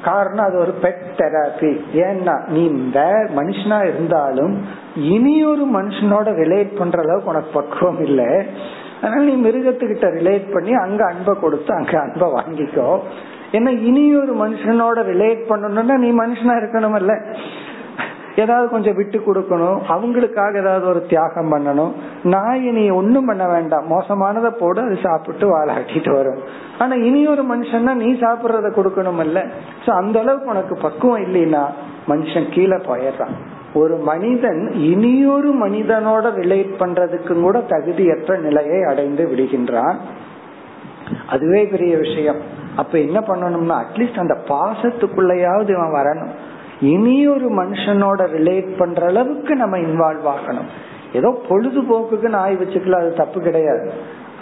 [0.04, 4.66] காரணம் அது ஒரு பெட் தெராப்பி ஏன்னா நீ இந்த மனுஷனா இருந்தாலும்
[4.96, 8.46] இனி ஒரு மனுஷனோட ரிலேட் பண்ற அளவுக்கு உனக்கு பக்குவம் இல்லை.
[9.02, 13.00] அதனால நீ மிருகத்துக்கிட்ட ரிலேட் பண்ணி அங்க அன்பை கொடுத்து அங்க அன்பை வாங்கிக்கோ.
[13.56, 17.14] ஏன்னா இனி ஒரு மனுஷனோட ரிலேட் பண்ணணும்னா நீ மனுஷனா இருக்கணும் இல்ல
[18.44, 19.78] ஏதாவது கொஞ்சம் விட்டு கொடுக்கணும்.
[19.94, 21.92] அவங்களுக்காக ஏதாவது ஒரு தியாகம் பண்ணணும்.
[22.34, 23.86] நாய் நீ ஒண்ணும் பண்ண வேண்டாம்.
[23.92, 26.42] மோசமானதை போடு அது சாப்பிட்டு வாழாட்டிட்டு வரும்.
[26.78, 29.46] ஆனா இனி ஒரு மனுஷன்னா நீ சாப்பிடுறத கொடுக்கணும் இல்ல
[29.86, 31.64] சோ அந்த அளவுக்கு உனக்கு பக்குவம் இல்லைன்னா
[32.10, 33.36] மனுஷன் கீழே போயிடுறான்.
[33.74, 39.98] ஒரு மனிதன் இனியொரு மனிதனோட ரிலேட் பண்றதுக்கு கூட தகுதியற்ற நிலையை அடைந்து விடுகின்றான்.
[41.30, 42.42] அதுவே பெரிய விஷயம்.
[42.76, 46.30] அப்ப என்ன பண்ணணும்னா அட்லீஸ்ட் அந்த பாசத்துக்குள்ளயாவது இவன் வரணும்.
[46.82, 50.70] இனி ஒரு மனுஷனோட ரிலேட் பண்ற அளவுக்கு நம்ம இன்வால்வ் ஆகணும்.
[51.14, 53.92] ஏதோ பொழுதுபோக்குக்கு நாய் வச்சுக்கலாம் அது தப்பு கிடையாது.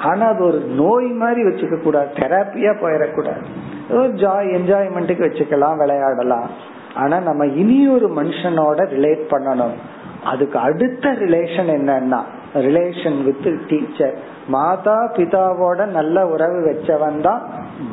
[0.04, 2.08] ஆனா அது ஒரு நோய் மாதிரி வச்சுக்க கூடாது.
[2.16, 3.44] தெராப்பியா போயிடக்கூடாது.
[3.90, 6.50] ஏதோ ஜாய் என்ஜாய்மெண்ட்டுக்கு வச்சுக்கலாம் விளையாடலாம்.
[6.96, 9.76] ஆனா நம்ம இனி ஒரு மனுஷனோட ரிலேட் பண்ணணும்.
[10.24, 12.22] அதுக்கு அடுத்த ரிலேஷன் என்னன்னா
[12.68, 14.16] ரிலேஷன் வித் டீச்சர்
[14.56, 17.42] மாதா பிதாவோட நல்ல உறவு வச்சவன் தான்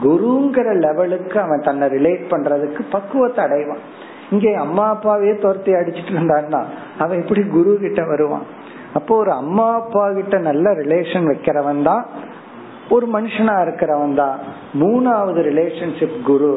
[0.05, 3.83] குருங்கிற லெவலுக்கு அவன் தன்னை ரிலேட் பண்றதுக்கு பக்குவத்தை அடைவான்.
[4.31, 6.61] இங்கே அம்மா அப்பாவே துரத்தி அடிச்சிட்டு இருந்தான்னா
[6.99, 8.47] அவன் எப்படி குரு கிட்ட வருவான்?
[8.99, 12.05] அப்போ ஒரு அம்மா அப்பா கிட்ட நல்ல ரிலேஷன் வைக்கிறவன் தான்
[12.95, 14.39] ஒரு மனுஷனா இருக்கிறவன் தான்.
[14.83, 16.55] மூணாவது ரிலேஷன்ஷிப் குரு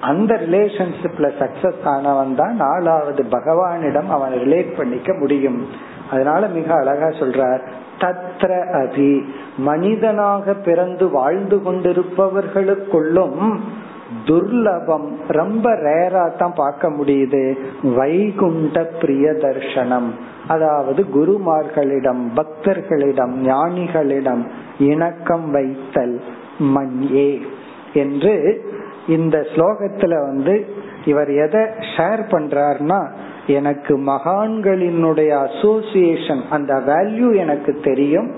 [0.00, 5.60] அந்த ரிலேஷன்ஷிப்ல சக்சஸ் ஆனவன் தான் நாலாவது பகவானிடம் அவன் ரிலேட் பண்ணிக்க முடியும்.
[6.10, 7.60] அதனால மிக அழகா சொல்றார்
[8.00, 9.24] தத்ர அபி
[9.56, 13.58] மனிதனாக பிறந்து வாழ்ந்து கொண்டிருப்பவர்களுக்குள்ளும்
[14.26, 17.56] துர்லபம் ரொம்ப ரேரா தான் பார்க்க முடியுது.
[17.82, 20.14] வைகுண்ட பிரிய தர்சனம்
[20.48, 24.46] அதாவது குருமார்களிடம் பக்தர்களிடம் ஞானிகளிடம்
[24.78, 26.20] இணக்கம் வைத்தல்
[26.58, 27.40] மண்யே
[27.92, 28.62] என்று
[29.06, 30.66] இந்த ஸ்லோகத்துல வந்து
[31.04, 31.60] இவர் எதை
[31.96, 33.08] ஷேர் பண்றாருன்னா
[33.47, 38.29] எனக்கு மகான்களினுடைய அசோசியேஷன் அந்த வேல்யூ எனக்கு தெரியும்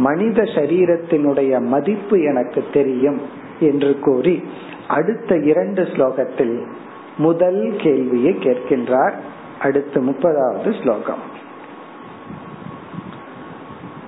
[0.00, 3.20] மனித சரீரத்தினுடைய மதிப்பு எனக்கு தெரியும்
[3.60, 4.36] என்று கூறி
[4.88, 6.56] அடுத்த இரண்டு ஸ்லோகத்தில்
[7.18, 9.16] முதல் கேள்வியை கேட்கின்றார்
[9.62, 11.24] அடுத்த முப்பதாவது ஸ்லோகம்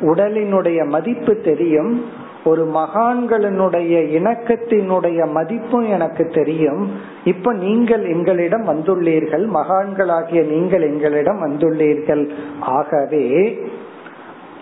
[0.00, 2.04] உடலினுடைய மதிப்பு தெரியும்
[2.44, 6.90] ஒரு மகான்களினுடைய இணக்கத்தினுடைய மதிப்பும் எனக்கு தெரியும்.
[7.24, 12.30] இப்ப நீங்கள் எங்களிடம் வந்துள்ளீர்கள் மகான்களாகிய நீங்கள் எங்களிடம் வந்துள்ளீர்கள்.
[12.60, 13.58] ஆகவே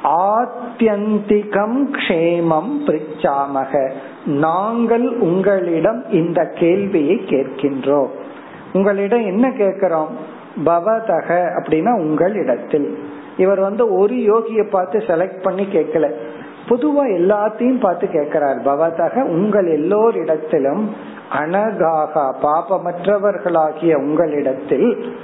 [0.04, 3.92] ஆத்தியந்திகம் க்ஷேமம் பிரிச்சாமக.
[4.26, 8.08] நாங்கள் உங்களிடம் இந்த கேள்வியை கேட்கின்றோம்.
[8.72, 10.08] உங்களிடம் என்ன கேட்கிறோம்?
[10.66, 12.98] பவதக அப்படின்னா உங்களிடத்தில்.
[13.36, 16.12] இவர் வந்து ஒரு யோகியை பார்த்து செலக்ட் பண்ணி கேட்கல.
[16.68, 18.60] பொதுவா எல்லாத்தையும் பார்த்து கேட்கிறார்.
[18.64, 20.88] பவதக உங்கள் எல்லோரிடத்திலும்
[21.38, 25.14] அனகாக பாபமற்றவர்களாகிய உங்களிடத்தில்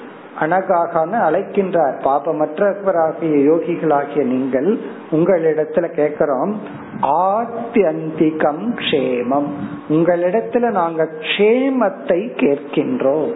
[0.40, 1.96] அனகாகான்னு அழைக்கின்றார்.
[2.04, 4.78] பாபமற்றவராகிய யோகிகளாகிய நீங்கள்
[5.10, 6.60] உங்களிடத்துல கேட்கிறோம்
[7.02, 9.46] ஆத்தியந்திகம் க்ஷேமம்.
[9.88, 13.34] உங்களிடத்துல நாங்க க்ஷேமத்தை கேட்கின்றோம்.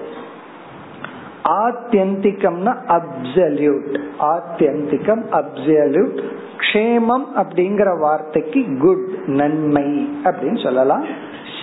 [1.45, 3.99] ஆத்தியந்திகம்னா அப்சல்யூட்.
[4.21, 6.23] ஆத்தியந்திகம் அப்சல்யூட்.
[6.57, 11.05] க்ஷேமம் அப்படிங்கிற வார்த்தைக்கு குட் நன்மை அப்படின்னு சொல்லலாம்.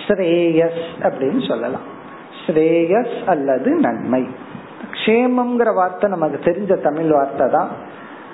[0.06, 1.96] ஸ்ரேயஸ் அப்படின்னு சொல்லலாம்.
[2.46, 4.26] ஸ்ரேயஸ் அல்லது நன்மை.
[5.04, 7.68] க்ஷேமம்ங்கிற வார்த்தை நமக்கு தெரிஞ்ச தமிழ் வார்த்தை தான்.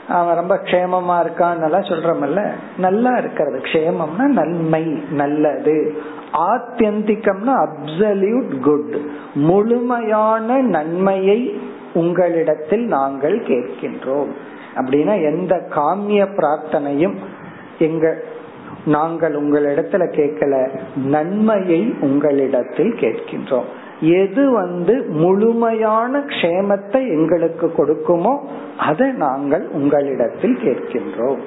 [0.09, 2.47] அவன் ரொம்ப க்ஷேமமா இருக்கான்னு சொல்றமல்ல.
[2.77, 3.59] நல்லா இருக்கிறது.
[3.59, 5.95] க்ஷேமம்னா நன்மை நல்லது.
[6.33, 8.97] ஆத்தியந்திகம்னா அப்சல்யூட் குட்
[9.35, 11.61] முழுமையான நன்மையை
[11.95, 14.29] உங்களிடத்தில் நாங்கள் கேட்கின்றோம்.
[14.77, 17.15] அப்படின்னா எந்த காமிய பிரார்த்தனையும்
[17.79, 18.23] எங்க
[18.87, 20.69] நாங்கள் உங்களிடத்துல கேட்கல.
[20.97, 23.65] நன்மையை உங்களிடத்தில் கேட்கின்றோம்.
[24.01, 28.39] எது வந்து முழுமையான க்ஷேமத்தை எங்களுக்கு கொடுக்குமோ
[28.77, 31.43] அதை நாங்கள் உங்களிடத்தில் கேட்கின்றோம்.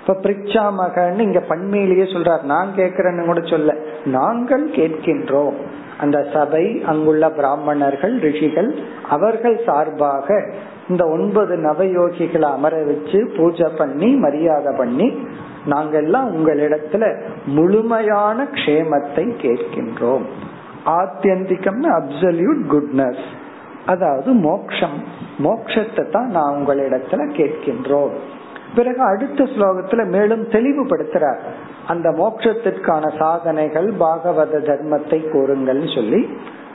[0.00, 5.52] இப்ப பிரிச்சா மகன் இங்க பண்மையிலேயே சொல்றார் நான் கேட்கிறேன்னு கூட சொல்ல நாங்கள் கேட்கின்றோம்.
[5.98, 8.74] அந்த சபை அங்குள்ள பிராமணர்கள் ரிஷிகள்
[9.08, 10.42] அவர்கள் சார்பாக
[10.88, 15.26] இந்த ஒன்பது நவயோகிகளை அமர வச்சு பூஜை பண்ணி மரியாதை பண்ணி
[15.70, 17.04] நாங்கெல்லாம் உங்களிடத்துல
[17.46, 20.22] முழுமையான க்ஷேமத்தை கேட்கின்றோம்.
[20.86, 23.24] ஆத்தியந்திகம்னு அப்சல்யூட் குட்னஸ்
[23.86, 25.02] அதாவது மோக்ஷம்.
[25.44, 28.10] மோக்ஷத்தை தான் நான் உங்களிடத்துல கேட்கின்றோம்.
[28.74, 31.38] பிறகு அடுத்த ஸ்லோகத்துல மேலும் தெளிவுபடுத்துறார்.
[31.86, 36.28] அந்த மோட்சத்திற்கான சாதனைகள் பாகவத தர்மத்தை கூறுங்கள்னு சொல்லி.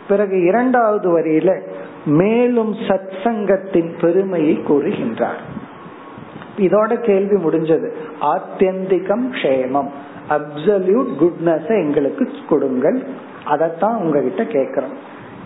[0.07, 1.61] பிறகு இரண்டாவது வரியில
[2.05, 5.41] மேலும் சத் சங்கத்தின் பெருமையை கூறுகின்றார்.
[6.57, 7.91] இதோட கேள்வி முடிஞ்சது.
[8.21, 9.87] ஆத்தியந்திகம் க்ஷேமம்.
[10.29, 13.03] அப்சல்யூட் குட்னஸ் எங்களுக்கு கொடுங்கள்.
[13.45, 14.95] அதைத்தான் உங்ககிட்ட கேக்குறோம்.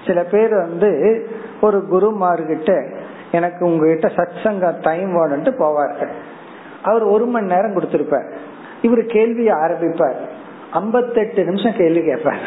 [0.07, 1.27] சில பேர் வந்து
[1.61, 2.95] ஒரு குருமார்கிட்ட
[3.31, 6.11] எனக்கு உங்ககிட்ட சத் சங்க டைம் வேணும்ட்டு போவார்கள்.
[6.83, 8.31] அவர் ஒரு மணி நேரம் கொடுத்திருப்பார்.
[8.81, 10.15] இவர் கேள்வியை ஆரம்பிப்பார்.
[10.71, 12.39] ஐம்பத்தெட்டு நிமிஷம் கேள்வி கேட்பார்.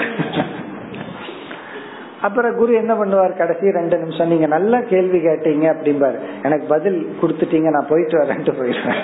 [2.21, 3.37] அப்புறம் குரு என்ன பண்ணுவார்?
[3.37, 6.19] கடைசி ரெண்டு நிமிஷம் நீங்க நல்ல கேள்வி கேட்டீங்க அப்படிம்பாரு.
[6.43, 9.03] எனக்கு பதில் கொடுத்துட்டீங்க நான் போயிட்டு வரேன்ட்டு போயிடுவேன்.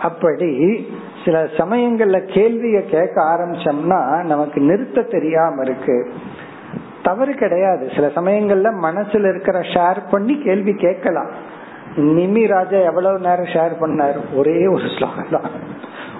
[0.00, 0.86] அப்படி
[1.24, 6.12] சில சமயங்கள்ல கேள்விய கேட்க ஆரம்பிச்சோம்னா நமக்கு நிறுத்த தெரியாம இருக்கு.
[7.02, 7.88] தவறு கிடையாது.
[7.94, 11.30] சில சமயங்கள்ல மனசுல இருக்கிற ஷேர் பண்ணி கேள்வி கேட்கலாம்.
[11.96, 14.36] நிமி ராஜா எவ்வளவு நேரம் ஷேர் பண்ணாரு?
[14.36, 15.76] ஒரே ஒரு ஸ்லோகம் தான்.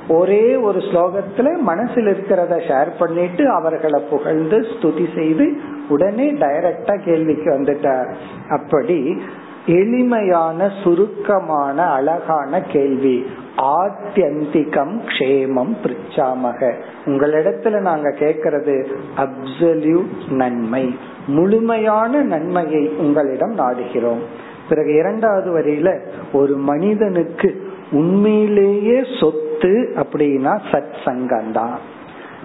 [0.09, 5.57] ஒரே ஒரு ஸ்லோகத்துல மனசில் இருக்கிறத ஷேர் பண்ணிட்டு அவர்களை புகழ்ந்து ஸ்துதி செய்து
[5.88, 8.14] உடனே டைரக்டா கேள்விக்கு வந்துட்டார்.
[8.49, 9.22] அப்படி
[9.66, 13.26] எளிமையான சுருக்கமான அழகான கேள்வி.
[13.62, 16.74] ஆத்தியந்திகம் க்ஷேமம் பிரிச்சாமக.
[17.04, 18.86] உங்களிடத்துல நாங்க கேட்கறது
[19.16, 20.98] அப்சல்யூட் நன்மை.
[21.26, 24.22] முழுமையான நன்மையை உங்களிடம் நாடுகிறோம்.
[24.68, 26.00] பிறகு இரண்டாவது வரியில
[26.32, 31.78] ஒரு மனிதனுக்கு உண்மையிலேயே சொத்து அப்படின்னா சத் சங்கம் தான்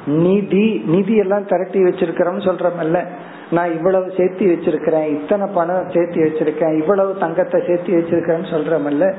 [0.06, 3.06] நிதி நிதி எல்லாம் திரட்டி வச்சிருக்கிறோம் சொல்றமல்ல
[3.52, 9.14] நான் இவ்வளவு சேர்த்தி வச்சிருக்கிறேன் இத்தனை பணம் சேர்த்தி வச்சிருக்கேன் இவ்வளவு தங்கத்தை சேர்த்தி வச்சிருக்கேன்னு சொல்றமல்ல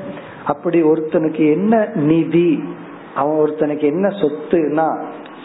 [0.45, 1.73] அப்படி ஒருத்தனுக்கு என்ன
[2.09, 2.49] நிதி
[3.19, 4.87] அவன் ஒருத்தனுக்கு என்ன சொத்துனா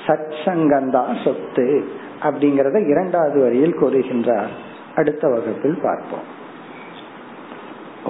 [0.07, 1.67] சத் சங்கம் தான் சொத்து
[2.27, 4.53] அப்படிங்கறத இரண்டாவது வரியில் கூறுகின்றார்.
[5.01, 6.27] அடுத்த வகுப்பில் பார்ப்போம்.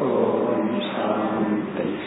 [0.00, 2.03] ஓம் சாந்தி